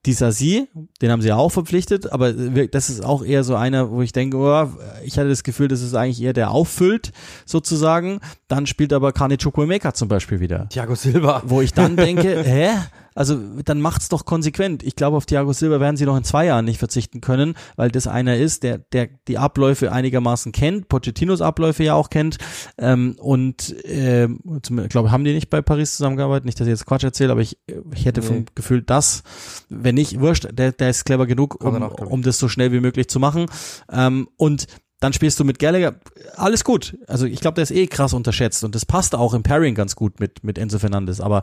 [0.05, 0.67] die Sassi,
[1.01, 4.13] den haben sie ja auch verpflichtet, aber das ist auch eher so einer, wo ich
[4.13, 4.69] denke, oh,
[5.03, 7.11] ich hatte das Gefühl, das ist eigentlich eher der auffüllt,
[7.45, 8.19] sozusagen.
[8.47, 10.69] Dann spielt aber Kane Chukwemeka zum Beispiel wieder.
[10.69, 11.43] Thiago Silva.
[11.45, 12.69] Wo ich dann denke, hä?
[13.17, 14.83] Also dann macht's doch konsequent.
[14.83, 17.89] Ich glaube, auf Thiago Silva werden sie noch in zwei Jahren nicht verzichten können, weil
[17.89, 22.37] das einer ist, der, der die Abläufe einigermaßen kennt, Pochettinos Abläufe ja auch kennt.
[22.77, 26.45] Ähm, und äh, ich glaube, haben die nicht bei Paris zusammengearbeitet?
[26.45, 27.57] Nicht, dass ich jetzt Quatsch erzähle, aber ich,
[27.91, 28.27] ich hätte nee.
[28.27, 29.23] vom Gefühl, dass,
[29.67, 33.09] wenn nicht, wurscht, der, der ist clever genug, um, um das so schnell wie möglich
[33.09, 33.47] zu machen.
[33.91, 34.67] Ähm, und
[34.99, 35.95] dann spielst du mit Gallagher,
[36.35, 36.97] alles gut.
[37.07, 39.95] Also ich glaube, der ist eh krass unterschätzt und das passt auch im Pairing ganz
[39.95, 41.19] gut mit, mit Enzo Fernandes.
[41.19, 41.41] Aber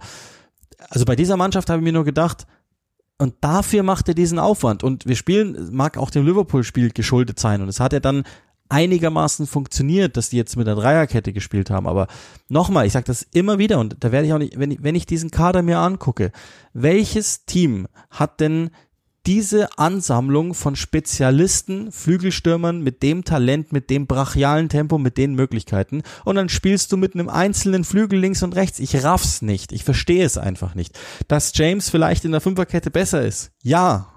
[0.88, 2.46] also bei dieser Mannschaft habe ich mir nur gedacht,
[3.18, 4.82] und dafür macht er diesen Aufwand.
[4.82, 7.62] Und wir spielen, mag auch dem Liverpool-Spiel geschuldet sein.
[7.62, 8.24] Und es hat ja dann
[8.68, 11.86] einigermaßen funktioniert, dass die jetzt mit der Dreierkette gespielt haben.
[11.86, 12.08] Aber
[12.48, 14.94] nochmal, ich sage das immer wieder und da werde ich auch nicht, wenn ich, wenn
[14.94, 16.32] ich diesen Kader mir angucke,
[16.72, 18.70] welches Team hat denn
[19.26, 26.02] diese Ansammlung von Spezialisten, Flügelstürmern mit dem Talent, mit dem brachialen Tempo, mit den Möglichkeiten
[26.24, 28.78] und dann spielst du mit einem einzelnen Flügel links und rechts.
[28.78, 29.72] Ich raff's nicht.
[29.72, 30.98] Ich verstehe es einfach nicht.
[31.28, 33.50] Dass James vielleicht in der Fünferkette besser ist.
[33.62, 34.08] Ja.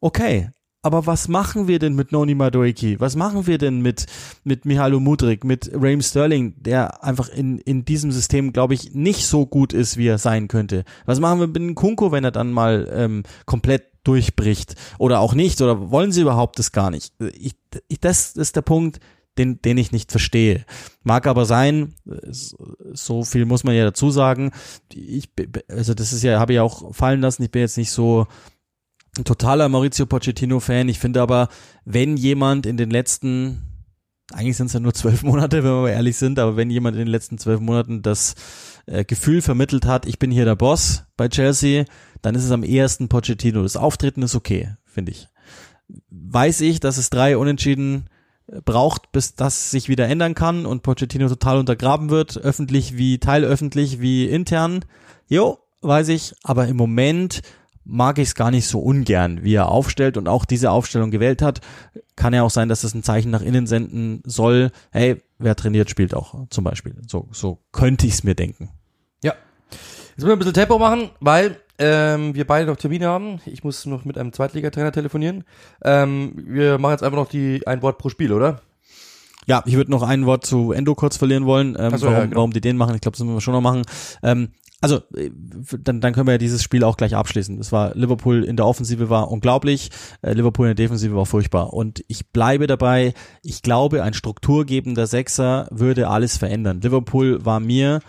[0.00, 0.50] Okay,
[0.86, 3.00] aber was machen wir denn mit Noni Madoiki?
[3.00, 4.06] Was machen wir denn mit,
[4.44, 9.26] mit Mihailo Mudrik, mit Raheem Sterling, der einfach in, in diesem System, glaube ich, nicht
[9.26, 10.84] so gut ist, wie er sein könnte?
[11.04, 14.76] Was machen wir mit Kunko, wenn er dann mal ähm, komplett durchbricht?
[14.98, 15.60] Oder auch nicht?
[15.60, 17.12] Oder wollen sie überhaupt das gar nicht?
[17.36, 17.56] Ich,
[17.88, 19.00] ich, das ist der Punkt,
[19.38, 20.64] den, den ich nicht verstehe.
[21.02, 21.94] Mag aber sein,
[22.92, 24.52] so viel muss man ja dazu sagen.
[24.94, 25.30] Ich,
[25.66, 28.28] also das ist ja, habe ich auch fallen lassen, ich bin jetzt nicht so
[29.24, 30.88] totaler Maurizio Pochettino-Fan.
[30.88, 31.48] Ich finde aber,
[31.84, 33.62] wenn jemand in den letzten,
[34.32, 37.00] eigentlich sind es ja nur zwölf Monate, wenn wir ehrlich sind, aber wenn jemand in
[37.00, 38.34] den letzten zwölf Monaten das
[38.86, 41.84] äh, Gefühl vermittelt hat, ich bin hier der Boss bei Chelsea,
[42.22, 43.62] dann ist es am ehesten Pochettino.
[43.62, 45.28] Das Auftreten ist okay, finde ich.
[46.10, 48.08] Weiß ich, dass es drei Unentschieden
[48.48, 53.18] äh, braucht, bis das sich wieder ändern kann und Pochettino total untergraben wird, öffentlich wie
[53.18, 54.84] teilöffentlich wie intern.
[55.28, 57.42] Jo, weiß ich, aber im Moment
[57.86, 61.40] mag ich es gar nicht so ungern, wie er aufstellt und auch diese Aufstellung gewählt
[61.40, 61.60] hat.
[62.16, 64.70] Kann ja auch sein, dass es ein Zeichen nach innen senden soll.
[64.90, 66.96] Hey, wer trainiert, spielt auch zum Beispiel.
[67.06, 68.70] So, so könnte ich es mir denken.
[69.22, 69.34] Ja.
[69.70, 73.40] Jetzt müssen wir ein bisschen Tempo machen, weil ähm, wir beide noch Termine haben.
[73.46, 75.44] Ich muss noch mit einem Zweitligatrainer telefonieren.
[75.84, 78.60] Ähm, wir machen jetzt einfach noch die ein Wort pro Spiel, oder?
[79.46, 82.24] Ja, ich würde noch ein Wort zu Endo kurz verlieren wollen, ähm, so, warum, ja,
[82.24, 82.36] genau.
[82.36, 82.96] warum die den machen.
[82.96, 83.82] Ich glaube, das müssen wir schon noch machen.
[84.22, 84.48] Ähm,
[84.80, 85.30] also äh,
[85.78, 87.58] dann, dann können wir ja dieses Spiel auch gleich abschließen.
[87.58, 89.90] Es war Liverpool in der Offensive war unglaublich,
[90.22, 91.72] äh, Liverpool in der Defensive war furchtbar.
[91.72, 96.80] Und ich bleibe dabei, ich glaube, ein strukturgebender Sechser würde alles verändern.
[96.80, 98.00] Liverpool war mir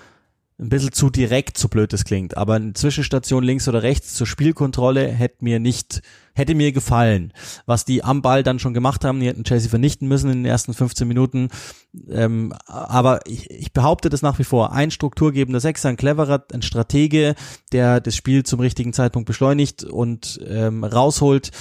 [0.60, 4.26] ein bisschen zu direkt, so blöd das klingt, aber eine Zwischenstation links oder rechts zur
[4.26, 6.02] Spielkontrolle hätte mir nicht,
[6.34, 7.32] hätte mir gefallen.
[7.68, 10.46] Was die am Ball dann schon gemacht haben, die hätten Chelsea vernichten müssen in den
[10.46, 11.50] ersten 15 Minuten.
[12.10, 14.72] Ähm, aber ich, ich behaupte das nach wie vor.
[14.72, 17.36] Ein strukturgebender Sechser, ein cleverer, ein Stratege,
[17.72, 21.52] der das Spiel zum richtigen Zeitpunkt beschleunigt und ähm, rausholt.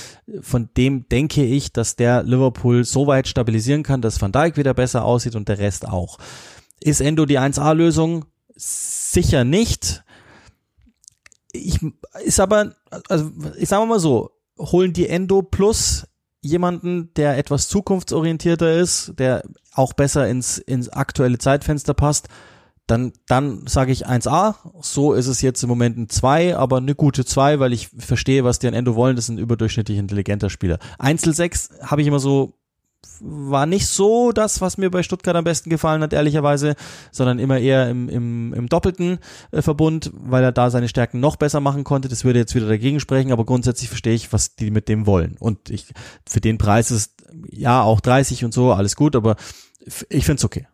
[0.41, 4.73] Von dem denke ich, dass der Liverpool so weit stabilisieren kann, dass Van Dijk wieder
[4.73, 6.17] besser aussieht und der Rest auch.
[6.81, 8.25] Ist Endo die 1A-Lösung?
[8.57, 10.03] Sicher nicht.
[11.53, 11.81] Ich,
[12.25, 12.75] ist aber,
[13.09, 16.07] also ich sage mal so, holen die Endo plus
[16.41, 19.43] jemanden, der etwas zukunftsorientierter ist, der
[19.73, 22.29] auch besser ins, ins aktuelle Zeitfenster passt,
[22.87, 24.55] dann, dann sage ich 1a.
[24.81, 28.45] So ist es jetzt im Moment ein 2, aber eine gute 2, weil ich verstehe,
[28.45, 29.17] was die an Endo wollen.
[29.17, 30.79] Das ist ein überdurchschnittlich intelligenter Spieler.
[30.99, 32.55] Einzel 6 habe ich immer so
[33.21, 36.75] war nicht so das, was mir bei Stuttgart am besten gefallen hat, ehrlicherweise,
[37.11, 39.19] sondern immer eher im, im, im doppelten
[39.51, 42.09] äh, Verbund, weil er da seine Stärken noch besser machen konnte.
[42.09, 45.37] Das würde jetzt wieder dagegen sprechen, aber grundsätzlich verstehe ich, was die mit dem wollen.
[45.39, 45.87] Und ich,
[46.29, 47.15] für den Preis ist
[47.51, 49.37] ja auch 30 und so, alles gut, aber
[50.09, 50.67] ich finde es okay.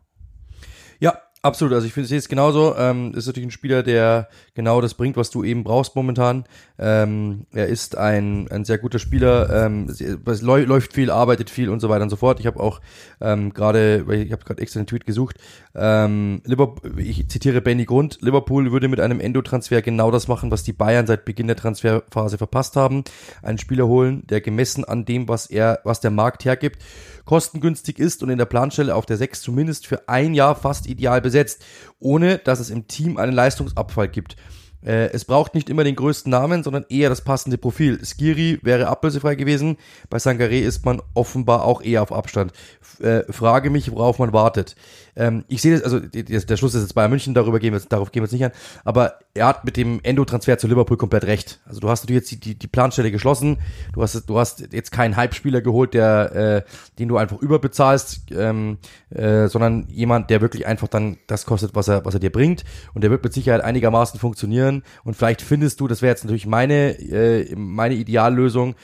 [1.44, 2.76] Absolut, also ich finde, es genauso.
[2.76, 6.44] Ähm, ist natürlich ein Spieler, der genau das bringt, was du eben brauchst momentan.
[6.78, 11.80] Ähm, er ist ein, ein sehr guter Spieler, ähm, es läuft viel, arbeitet viel und
[11.80, 12.38] so weiter und so fort.
[12.38, 12.80] Ich habe auch
[13.20, 15.36] ähm, gerade, weil ich habe gerade extra einen Tweet gesucht,
[15.74, 20.62] ähm, Liverpool, ich zitiere Benny Grund, Liverpool würde mit einem Endo-Transfer genau das machen, was
[20.62, 23.02] die Bayern seit Beginn der Transferphase verpasst haben.
[23.42, 26.80] Einen Spieler holen, der gemessen an dem, was er, was der Markt hergibt,
[27.24, 31.20] kostengünstig ist und in der Planstelle auf der 6 zumindest für ein Jahr fast ideal
[31.20, 31.64] besetzt,
[31.98, 34.36] ohne dass es im Team einen Leistungsabfall gibt.
[34.84, 38.04] Äh, es braucht nicht immer den größten Namen, sondern eher das passende Profil.
[38.04, 39.76] Skiri wäre ablösefrei gewesen.
[40.10, 42.52] Bei Sangaré ist man offenbar auch eher auf Abstand.
[42.80, 44.76] F äh, frage mich, worauf man wartet.
[45.14, 48.12] Ähm, ich sehe das, also der Schluss ist jetzt Bayern München, darüber gehen wir, darauf
[48.12, 48.52] gehen wir jetzt nicht an.
[48.84, 51.60] Aber er hat mit dem Endo-Transfer zu Liverpool komplett recht.
[51.66, 53.58] Also du hast natürlich jetzt die, die, die Planstelle geschlossen.
[53.92, 58.78] Du hast, du hast jetzt keinen Hype-Spieler geholt, der, äh, den du einfach überbezahlst, ähm,
[59.10, 62.64] äh, sondern jemand, der wirklich einfach dann das kostet, was er, was er dir bringt.
[62.94, 66.24] Und der wird mit Sicherheit einigermaßen funktionieren können und vielleicht findest du, das wäre jetzt
[66.24, 68.74] natürlich meine, äh, meine Ideallösung,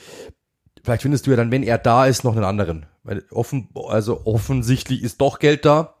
[0.83, 2.85] vielleicht findest du ja dann, wenn er da ist, noch einen anderen.
[3.03, 5.95] Weil offen, also offensichtlich ist doch Geld da.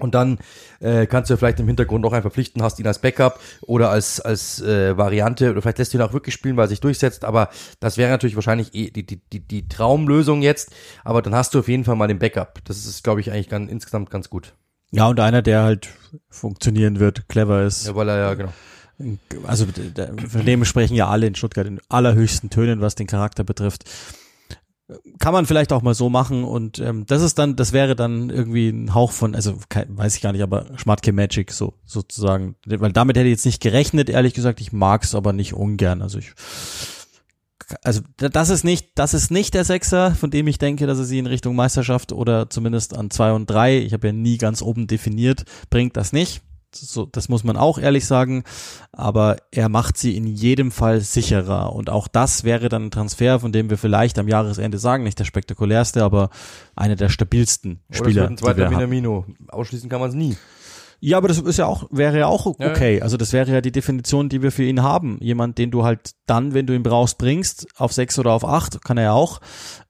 [0.00, 0.38] Und dann
[0.78, 3.90] äh, kannst du ja vielleicht im Hintergrund auch einen verpflichten, hast ihn als Backup oder
[3.90, 6.78] als, als äh, Variante oder vielleicht lässt du ihn auch wirklich spielen, weil er sich
[6.78, 7.24] durchsetzt.
[7.24, 7.48] Aber
[7.80, 10.72] das wäre natürlich wahrscheinlich eh die, die, die, die Traumlösung jetzt.
[11.02, 12.60] Aber dann hast du auf jeden Fall mal den Backup.
[12.64, 14.54] Das ist, glaube ich, eigentlich ganz, insgesamt ganz gut.
[14.90, 15.88] Ja, und einer, der halt
[16.30, 17.86] funktionieren wird, clever ist.
[17.86, 18.52] Ja, weil er ja, genau.
[19.46, 19.66] Also
[20.28, 23.84] von dem sprechen ja alle in Stuttgart in allerhöchsten Tönen, was den Charakter betrifft.
[25.18, 28.30] Kann man vielleicht auch mal so machen und ähm, das ist dann, das wäre dann
[28.30, 32.92] irgendwie ein Hauch von, also weiß ich gar nicht, aber Schmatke Magic so sozusagen, weil
[32.92, 36.18] damit hätte ich jetzt nicht gerechnet, ehrlich gesagt, ich mag es aber nicht ungern, also
[36.18, 36.32] ich
[37.82, 41.04] also das ist nicht, das ist nicht der Sechser, von dem ich denke, dass er
[41.04, 44.62] sie in Richtung Meisterschaft oder zumindest an zwei und drei, ich habe ja nie ganz
[44.62, 46.40] oben definiert, bringt das nicht
[46.74, 48.44] so, das muss man auch ehrlich sagen,
[48.92, 53.40] aber er macht sie in jedem Fall sicherer und auch das wäre dann ein Transfer,
[53.40, 56.30] von dem wir vielleicht am Jahresende sagen, nicht der spektakulärste, aber
[56.76, 58.00] einer der stabilsten Spieler.
[58.00, 59.24] Oder es wird ein zweiter Minamino.
[59.48, 60.36] Ausschließen kann man es nie.
[61.00, 62.94] Ja, aber das ist ja auch, wäre ja auch okay.
[62.94, 63.02] Ja, ja.
[63.02, 65.18] Also das wäre ja die Definition, die wir für ihn haben.
[65.20, 68.82] Jemand, den du halt dann, wenn du ihn brauchst, bringst, auf sechs oder auf acht,
[68.82, 69.40] kann er ja auch,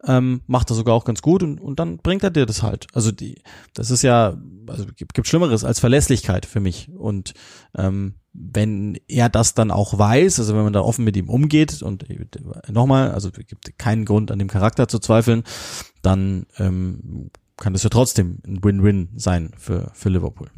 [0.04, 2.86] ähm, macht er sogar auch ganz gut und, und dann bringt er dir das halt.
[2.92, 3.40] Also die,
[3.72, 4.36] das ist ja,
[4.66, 6.90] also gibt, gibt Schlimmeres als Verlässlichkeit für mich.
[6.94, 7.32] Und
[7.74, 11.82] ähm, wenn er das dann auch weiß, also wenn man da offen mit ihm umgeht
[11.82, 12.04] und
[12.70, 15.42] nochmal, also gibt keinen Grund an dem Charakter zu zweifeln,
[16.02, 20.50] dann ähm, kann das ja trotzdem ein Win-Win sein für, für Liverpool.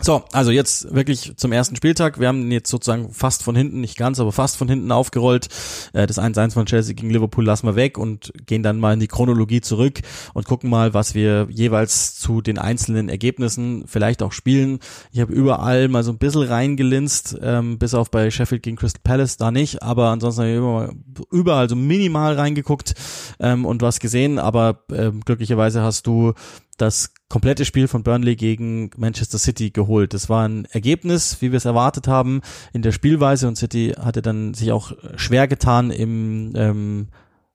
[0.00, 2.18] So, also jetzt wirklich zum ersten Spieltag.
[2.18, 5.48] Wir haben jetzt sozusagen fast von hinten, nicht ganz, aber fast von hinten aufgerollt.
[5.92, 9.00] Äh, das 1-1 von Chelsea gegen Liverpool lassen wir weg und gehen dann mal in
[9.00, 10.00] die Chronologie zurück
[10.34, 14.80] und gucken mal, was wir jeweils zu den einzelnen Ergebnissen vielleicht auch spielen.
[15.12, 19.00] Ich habe überall mal so ein bisschen reingelinst, ähm, bis auf bei Sheffield gegen Crystal
[19.04, 22.94] Palace, da nicht, aber ansonsten habe ich überall so minimal reingeguckt
[23.38, 26.34] ähm, und was gesehen, aber ähm, glücklicherweise hast du
[26.76, 30.14] das komplette Spiel von Burnley gegen Manchester City geholt.
[30.14, 32.40] Das war ein Ergebnis, wie wir es erwartet haben,
[32.72, 37.08] in der Spielweise und City hatte dann sich auch schwer getan im ähm,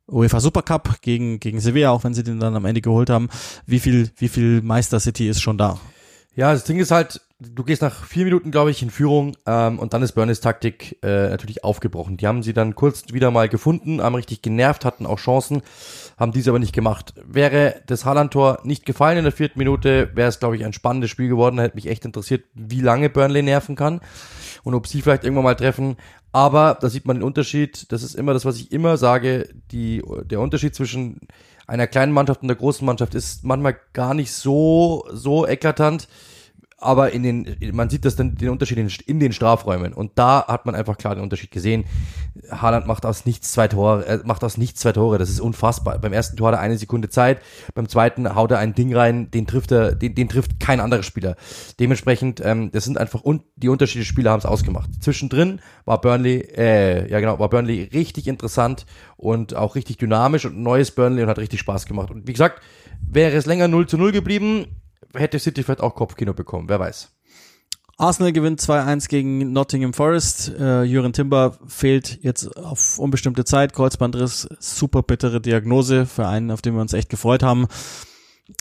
[0.07, 3.29] UEFA Supercup gegen, gegen Sevilla, auch wenn sie den dann am Ende geholt haben.
[3.65, 5.79] Wie viel, wie viel Meister City ist schon da?
[6.35, 9.79] Ja, das Ding ist halt, du gehst nach vier Minuten, glaube ich, in Führung ähm,
[9.79, 12.17] und dann ist Burnleys Taktik äh, natürlich aufgebrochen.
[12.17, 15.61] Die haben sie dann kurz wieder mal gefunden, haben richtig genervt, hatten auch Chancen
[16.19, 17.13] haben dies aber nicht gemacht.
[17.25, 21.09] Wäre das Haaland-Tor nicht gefallen in der vierten Minute, wäre es, glaube ich, ein spannendes
[21.09, 21.59] Spiel geworden.
[21.59, 24.01] Hätte mich echt interessiert, wie lange Burnley nerven kann
[24.63, 25.95] und ob sie vielleicht irgendwann mal treffen.
[26.33, 27.91] Aber da sieht man den Unterschied.
[27.91, 29.47] Das ist immer das, was ich immer sage.
[29.71, 31.21] Die, der Unterschied zwischen
[31.65, 36.09] einer kleinen Mannschaft und der großen Mannschaft ist manchmal gar nicht so, so eklatant
[36.81, 40.45] aber in den, man sieht das dann den Unterschied in, in, den Strafräumen und da
[40.47, 41.85] hat man einfach klar den Unterschied gesehen.
[42.49, 45.99] Haaland macht aus nichts zwei Tore, er macht aus nichts zwei Tore, das ist unfassbar.
[45.99, 47.41] Beim ersten Tor hat er eine Sekunde Zeit,
[47.73, 51.03] beim zweiten haut er ein Ding rein, den trifft er, den, den trifft kein anderer
[51.03, 51.35] Spieler.
[51.79, 54.89] Dementsprechend, ähm, das sind einfach und die unterschiedlichen Spieler haben es ausgemacht.
[55.01, 58.85] Zwischendrin war Burnley, äh, ja genau, war Burnley richtig interessant
[59.17, 62.11] und auch richtig dynamisch und neues Burnley und hat richtig Spaß gemacht.
[62.11, 62.61] Und wie gesagt,
[63.01, 64.65] wäre es länger 0 zu 0 geblieben,
[65.13, 67.11] hätte City vielleicht auch Kopfkino bekommen, wer weiß.
[67.99, 70.53] Arsenal gewinnt 2-1 gegen Nottingham Forest.
[70.57, 73.73] Äh, Jürgen Timber fehlt jetzt auf unbestimmte Zeit.
[73.73, 77.67] Kreuzbandriss, super bittere Diagnose für einen, auf den wir uns echt gefreut haben.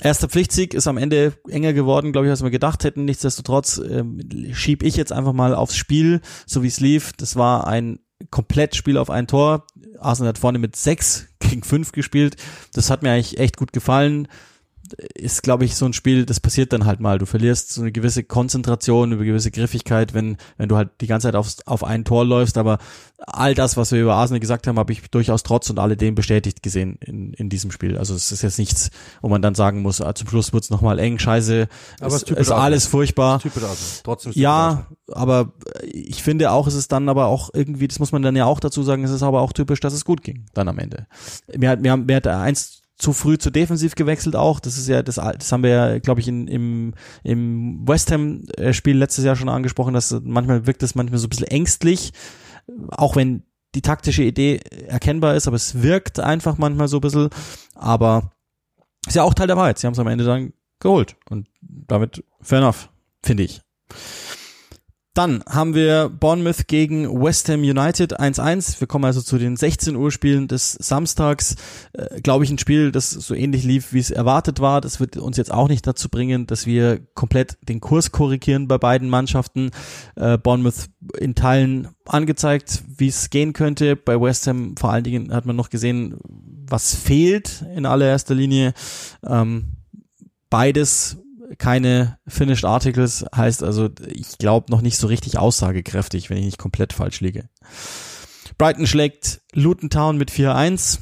[0.02, 3.04] Erster Pflichtsieg ist am Ende enger geworden, glaube ich, als wir gedacht hätten.
[3.04, 4.20] Nichtsdestotrotz ähm,
[4.52, 7.12] schieb ich jetzt einfach mal aufs Spiel, so wie es lief.
[7.12, 8.00] Das war ein
[8.32, 9.66] komplett Spiel auf ein Tor.
[10.00, 12.36] Arsenal hat vorne mit sechs gegen fünf gespielt.
[12.72, 14.26] Das hat mir eigentlich echt gut gefallen
[15.14, 17.18] ist, glaube ich, so ein Spiel, das passiert dann halt mal.
[17.18, 21.28] Du verlierst so eine gewisse Konzentration, eine gewisse Griffigkeit, wenn, wenn du halt die ganze
[21.28, 22.58] Zeit aufs, auf ein Tor läufst.
[22.58, 22.78] Aber
[23.18, 26.62] all das, was wir über Arsenal gesagt haben, habe ich durchaus trotz und alledem bestätigt
[26.62, 27.98] gesehen in, in diesem Spiel.
[27.98, 30.98] Also es ist jetzt nichts, wo man dann sagen muss, ah, zum Schluss wird's nochmal
[30.98, 31.68] eng, scheiße,
[32.00, 33.40] aber es, ist alles furchtbar.
[34.04, 38.22] Trotzdem ja, aber ich finde auch, es ist dann aber auch irgendwie, das muss man
[38.22, 40.68] dann ja auch dazu sagen, es ist aber auch typisch, dass es gut ging, dann
[40.68, 41.06] am Ende.
[41.56, 44.60] Mir hat, mir, mir hat eins zu früh zu defensiv gewechselt auch.
[44.60, 48.98] Das ist ja, das, das haben wir ja, glaube ich, in, im, im West Ham-Spiel
[48.98, 52.12] letztes Jahr schon angesprochen, dass manchmal wirkt es manchmal so ein bisschen ängstlich,
[52.90, 53.44] auch wenn
[53.74, 57.30] die taktische Idee erkennbar ist, aber es wirkt einfach manchmal so ein bisschen.
[57.74, 58.32] Aber
[59.06, 59.78] ist ja auch Teil der Wahrheit.
[59.78, 61.16] Sie haben es am Ende dann geholt.
[61.30, 62.90] Und damit fair enough,
[63.22, 63.62] finde ich.
[65.18, 68.78] Dann haben wir Bournemouth gegen West Ham United 1-1.
[68.78, 71.56] Wir kommen also zu den 16 Uhr Spielen des Samstags.
[71.92, 74.80] Äh, Glaube ich ein Spiel, das so ähnlich lief, wie es erwartet war.
[74.80, 78.78] Das wird uns jetzt auch nicht dazu bringen, dass wir komplett den Kurs korrigieren bei
[78.78, 79.72] beiden Mannschaften.
[80.14, 80.88] Äh, Bournemouth
[81.18, 83.96] in Teilen angezeigt, wie es gehen könnte.
[83.96, 86.14] Bei West Ham vor allen Dingen hat man noch gesehen,
[86.70, 88.72] was fehlt in allererster Linie.
[89.26, 89.78] Ähm,
[90.48, 91.16] beides
[91.56, 96.58] keine Finished Articles, heißt also, ich glaube noch nicht so richtig aussagekräftig, wenn ich nicht
[96.58, 97.48] komplett falsch liege.
[98.58, 100.98] Brighton schlägt Luton Town mit 4-1.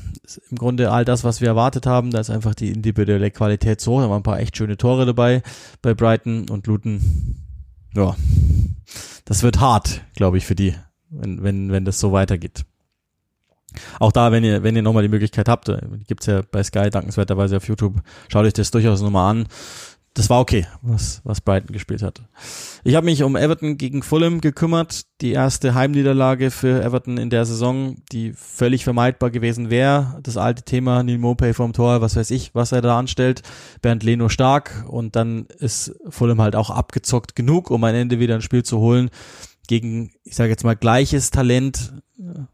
[0.51, 2.11] Im Grunde all das, was wir erwartet haben.
[2.11, 4.01] Da ist einfach die individuelle Qualität so.
[4.01, 5.43] Da waren ein paar echt schöne Tore dabei
[5.81, 7.37] bei Brighton und Luton.
[7.95, 8.15] Ja,
[9.25, 10.75] das wird hart, glaube ich, für die,
[11.09, 12.67] wenn, wenn, wenn das so weitergeht.
[14.01, 16.91] Auch da, wenn ihr, wenn ihr nochmal die Möglichkeit habt, äh, gibt's ja bei Sky
[16.91, 19.49] dankenswerterweise auf YouTube, schaut euch das durchaus nochmal an
[20.17, 22.23] das war okay, was, was Brighton gespielt hat.
[22.85, 25.03] Ich habe mich um Everton gegen Fulham gekümmert.
[25.21, 30.19] Die erste Heimniederlage für Everton in der Saison, die völlig vermeidbar gewesen wäre.
[30.23, 33.43] Das alte Thema, Neil Mopay vom Tor, was weiß ich, was er da anstellt.
[33.83, 38.37] Bernd Leno stark und dann ist Fulham halt auch abgezockt genug, um am Ende wieder
[38.37, 39.11] ein Spiel zu holen
[39.67, 41.95] gegen, ich sage jetzt mal, gleiches Talent.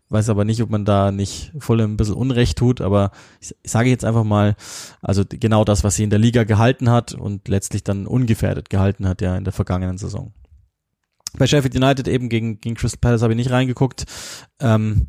[0.09, 3.71] Weiß aber nicht, ob man da nicht voll ein bisschen Unrecht tut, aber ich, ich
[3.71, 4.57] sage jetzt einfach mal,
[5.01, 9.07] also genau das, was sie in der Liga gehalten hat und letztlich dann ungefährdet gehalten
[9.07, 10.33] hat, ja, in der vergangenen Saison.
[11.39, 14.05] Bei Sheffield United eben gegen, gegen Crystal Palace habe ich nicht reingeguckt.
[14.61, 15.09] Ähm,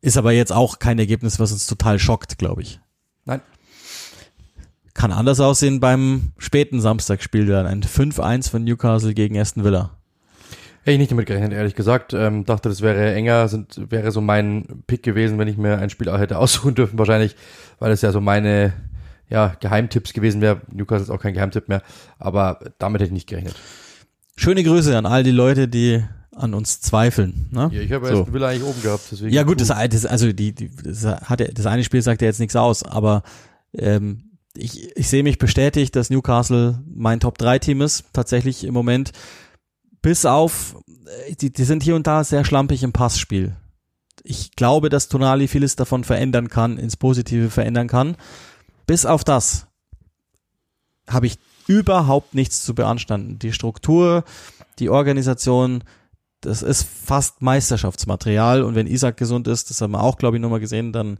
[0.00, 2.80] ist aber jetzt auch kein Ergebnis, was uns total schockt, glaube ich.
[3.24, 3.42] Nein.
[4.94, 7.66] Kann anders aussehen beim späten Samstagsspiel dann.
[7.66, 10.01] Ein 5-1 von Newcastle gegen Aston Villa.
[10.84, 12.12] Hätte ich nicht damit gerechnet, ehrlich gesagt.
[12.12, 15.90] Ähm, dachte, das wäre enger, sind, wäre so mein Pick gewesen, wenn ich mir ein
[15.90, 17.36] Spiel auch hätte aussuchen dürfen, wahrscheinlich,
[17.78, 18.72] weil es ja so meine
[19.28, 20.60] ja, Geheimtipps gewesen wäre.
[20.72, 21.82] Newcastle ist auch kein Geheimtipp mehr,
[22.18, 23.54] aber damit hätte ich nicht gerechnet.
[24.36, 26.02] Schöne Grüße an all die Leute, die
[26.34, 27.48] an uns zweifeln.
[27.50, 27.70] Ne?
[27.72, 28.32] Ja, ich habe So.
[28.32, 29.32] Villa eigentlich oben gehabt, deswegen.
[29.32, 32.40] Ja gut, das, das also die, die das hat das eine Spiel sagt ja jetzt
[32.40, 33.22] nichts aus, aber
[33.74, 38.74] ähm, ich, ich sehe mich bestätigt, dass Newcastle mein Top 3 Team ist, tatsächlich im
[38.74, 39.12] Moment.
[40.02, 40.76] Bis auf,
[41.28, 43.56] äh, die, die sind hier und da sehr schlampig im Passspiel.
[44.24, 48.16] Ich glaube, dass Tonali vieles davon verändern kann, ins Positive verändern kann.
[48.86, 49.66] Bis auf das
[51.08, 53.38] habe ich überhaupt nichts zu beanstanden.
[53.38, 54.24] Die Struktur,
[54.78, 55.84] die Organisation,
[56.40, 58.62] das ist fast Meisterschaftsmaterial.
[58.62, 61.18] Und wenn Isaac gesund ist, das haben wir auch, glaube ich, nochmal gesehen, dann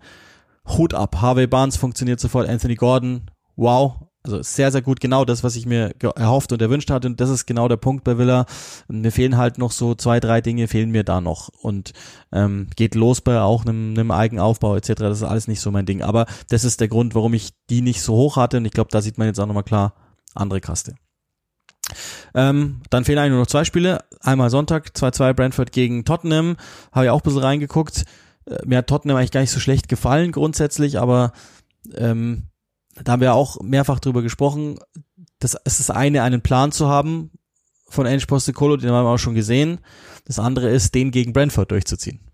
[0.67, 1.21] Hut ab.
[1.21, 3.97] Harvey Barnes funktioniert sofort, Anthony Gordon, wow.
[4.25, 7.09] Also sehr, sehr gut, genau das, was ich mir erhofft und erwünscht hatte.
[7.09, 8.47] Und das ist genau der Punkt bei Villa.
[8.87, 11.49] Mir fehlen halt noch so zwei, drei Dinge, fehlen mir da noch.
[11.49, 11.93] Und
[12.31, 14.93] ähm, geht los bei auch einem, einem Eigenaufbau etc.
[14.95, 16.03] Das ist alles nicht so mein Ding.
[16.03, 18.59] Aber das ist der Grund, warum ich die nicht so hoch hatte.
[18.59, 19.95] Und ich glaube, da sieht man jetzt auch nochmal klar,
[20.35, 20.95] andere Kaste.
[22.35, 24.05] Ähm, dann fehlen eigentlich nur noch zwei Spiele.
[24.21, 26.57] Einmal Sonntag, 2-2 Brentford gegen Tottenham.
[26.93, 28.05] Habe ich auch ein bisschen reingeguckt.
[28.47, 31.33] Äh, mir hat Tottenham eigentlich gar nicht so schlecht gefallen grundsätzlich, aber
[31.97, 32.45] ähm,
[33.03, 34.79] da haben wir auch mehrfach drüber gesprochen.
[35.39, 37.31] Das es ist das eine, einen Plan zu haben
[37.89, 39.81] von Ange Postecoglou, den haben wir auch schon gesehen.
[40.25, 42.32] Das andere ist, den gegen Brentford durchzuziehen.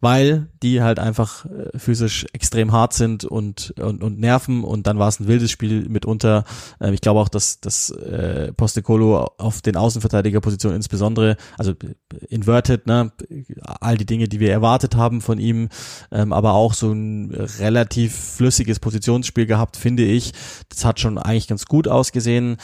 [0.00, 4.98] Weil die halt einfach äh, physisch extrem hart sind und, und, und nerven und dann
[4.98, 6.44] war es ein wildes Spiel mitunter.
[6.80, 12.86] Ähm, ich glaube auch, dass, dass äh, Postecoglou auf den Außenverteidigerpositionen insbesondere, also äh, inverted,
[12.86, 13.12] ne,
[13.80, 15.68] all die Dinge, die wir erwartet haben von ihm,
[16.10, 20.32] ähm, aber auch so ein relativ flüssiges Positionsspiel gehabt, finde ich.
[20.68, 22.56] Das hat schon eigentlich ganz gut ausgesehen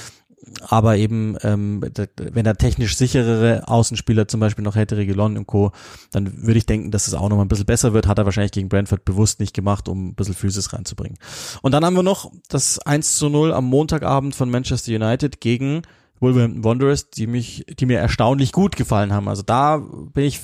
[0.69, 1.83] aber eben, ähm,
[2.17, 5.73] wenn er technisch sicherere Außenspieler zum Beispiel noch hätte, Regelon und Co.,
[6.11, 8.07] dann würde ich denken, dass es auch noch mal ein bisschen besser wird.
[8.07, 11.19] Hat er wahrscheinlich gegen Brentford bewusst nicht gemacht, um ein bisschen Physis reinzubringen.
[11.63, 15.83] Und dann haben wir noch das 1 zu 0 am Montagabend von Manchester United gegen
[16.21, 19.29] Wolverhampton Wanderers, die mich, die mir erstaunlich gut gefallen haben.
[19.29, 20.41] Also da bin ich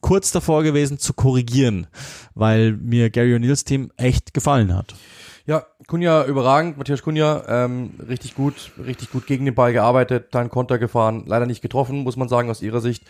[0.00, 1.86] kurz davor gewesen zu korrigieren,
[2.34, 4.94] weil mir Gary O'Neills Team echt gefallen hat.
[5.88, 10.50] Ja, Kunja überragend, Matthias Kunja, ähm, richtig gut, richtig gut gegen den Ball gearbeitet, dann
[10.50, 13.04] Konter gefahren, leider nicht getroffen, muss man sagen, aus ihrer Sicht.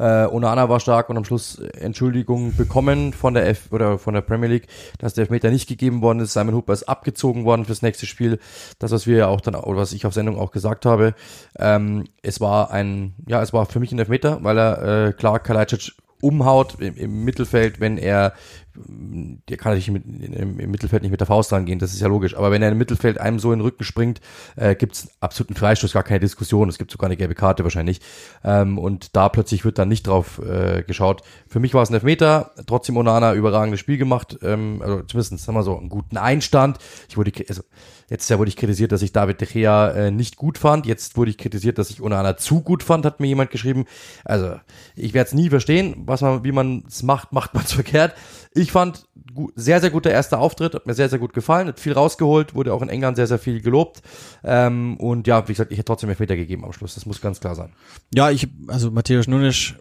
[0.00, 4.22] Äh, Onana war stark und am Schluss Entschuldigung bekommen von der F oder von der
[4.22, 4.66] Premier League,
[4.98, 6.32] dass der Elfmeter nicht gegeben worden ist.
[6.32, 8.40] Simon Hooper ist abgezogen worden fürs nächste Spiel.
[8.80, 11.14] Das, was wir ja auch dann, oder was ich auf Sendung auch gesagt habe.
[11.56, 15.38] Ähm, es war ein, ja, es war für mich ein Elfmeter, weil er äh, klar
[15.38, 15.92] Kalajdzic
[16.24, 18.34] umhaut im, im Mittelfeld, wenn er
[18.76, 22.08] der kann natürlich mit, im, im, Mittelfeld nicht mit der Faust rangehen, das ist ja
[22.08, 22.36] logisch.
[22.36, 24.20] Aber wenn er im Mittelfeld einem so in den Rücken springt,
[24.56, 26.68] äh, gibt es absoluten Freistoß, gar keine Diskussion.
[26.68, 28.00] Es gibt sogar eine gelbe Karte wahrscheinlich.
[28.42, 31.22] Ähm, und da plötzlich wird dann nicht drauf äh, geschaut.
[31.46, 34.38] Für mich war es ein Elfmeter, trotzdem Onana überragendes Spiel gemacht.
[34.42, 36.78] Ähm, also zumindest, sagen wir so, einen guten Einstand.
[37.08, 37.62] Ich wurde, also
[38.10, 40.86] Letztes Jahr wurde ich kritisiert, dass ich David De Gea äh, nicht gut fand.
[40.86, 43.84] Jetzt wurde ich kritisiert, dass ich Onana zu gut fand, hat mir jemand geschrieben.
[44.24, 44.56] Also,
[44.94, 48.14] ich werde es nie verstehen, was man, wie man es macht, macht man es verkehrt.
[48.52, 51.80] Ich fand gut, sehr, sehr guter erster Auftritt, hat mir sehr, sehr gut gefallen, hat
[51.80, 54.02] viel rausgeholt, wurde auch in England sehr, sehr viel gelobt.
[54.42, 56.94] Ähm, und ja, wie gesagt, ich hätte trotzdem Elfmeter gegeben am Schluss.
[56.94, 57.72] Das muss ganz klar sein.
[58.14, 59.74] Ja, ich, also Matthäus Nunes,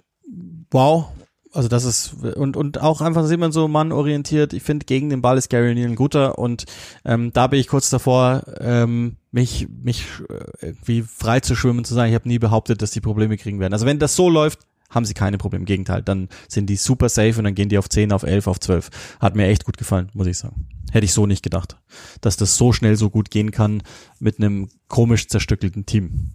[0.72, 1.08] wow,
[1.54, 4.54] also das ist und und auch einfach sieht man so Mann orientiert.
[4.54, 6.66] Ich finde gegen den Ball ist Gary Neal ein guter und
[7.06, 11.94] ähm, da bin ich kurz davor, ähm, mich mich äh, irgendwie frei zu schwimmen zu
[11.94, 12.10] sagen.
[12.10, 13.74] Ich habe nie behauptet, dass die Probleme kriegen werden.
[13.74, 15.62] Also wenn das so läuft, haben sie keine Probleme.
[15.62, 18.48] Im Gegenteil, dann sind die super safe und dann gehen die auf 10, auf 11,
[18.48, 18.90] auf 12.
[19.20, 20.68] Hat mir echt gut gefallen, muss ich sagen.
[20.92, 21.78] Hätte ich so nicht gedacht,
[22.22, 23.82] dass das so schnell so gut gehen kann
[24.20, 26.32] mit einem komisch zerstückelten Team.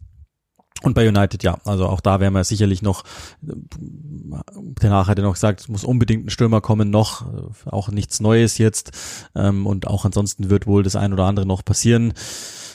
[0.82, 3.02] Und bei United, ja, also auch da werden wir sicherlich noch,
[3.40, 7.26] danach hat er noch gesagt, es muss unbedingt ein Stürmer kommen, noch,
[7.66, 8.92] auch nichts Neues jetzt.
[9.34, 12.12] Ähm, und auch ansonsten wird wohl das ein oder andere noch passieren.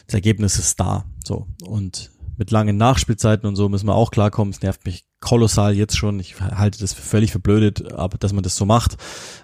[0.08, 1.06] Das Ergebnis ist da.
[1.24, 1.48] So.
[1.66, 4.54] Und mit langen Nachspielzeiten und so müssen wir auch klarkommen.
[4.54, 6.20] Es nervt mich kolossal jetzt schon.
[6.20, 8.98] Ich halte das für völlig verblödet, aber dass man das so macht,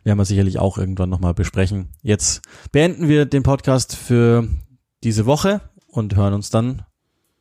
[0.03, 1.89] werden wir sicherlich auch irgendwann nochmal besprechen.
[2.01, 2.41] Jetzt
[2.71, 4.47] beenden wir den Podcast für
[5.03, 6.83] diese Woche und hören uns dann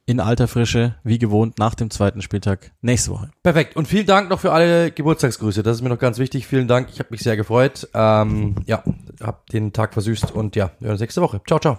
[0.09, 3.28] in alter Frische, wie gewohnt, nach dem zweiten Spieltag nächste Woche.
[3.42, 3.76] Perfekt.
[3.76, 5.62] Und vielen Dank noch für alle Geburtstagsgrüße.
[5.62, 6.46] Das ist mir noch ganz wichtig.
[6.46, 6.88] Vielen Dank.
[6.90, 7.86] Ich habe mich sehr gefreut.
[7.92, 8.82] Ähm, ja,
[9.20, 11.42] hab den Tag versüßt und ja, wir hören uns nächste Woche.
[11.46, 11.76] Ciao, ciao.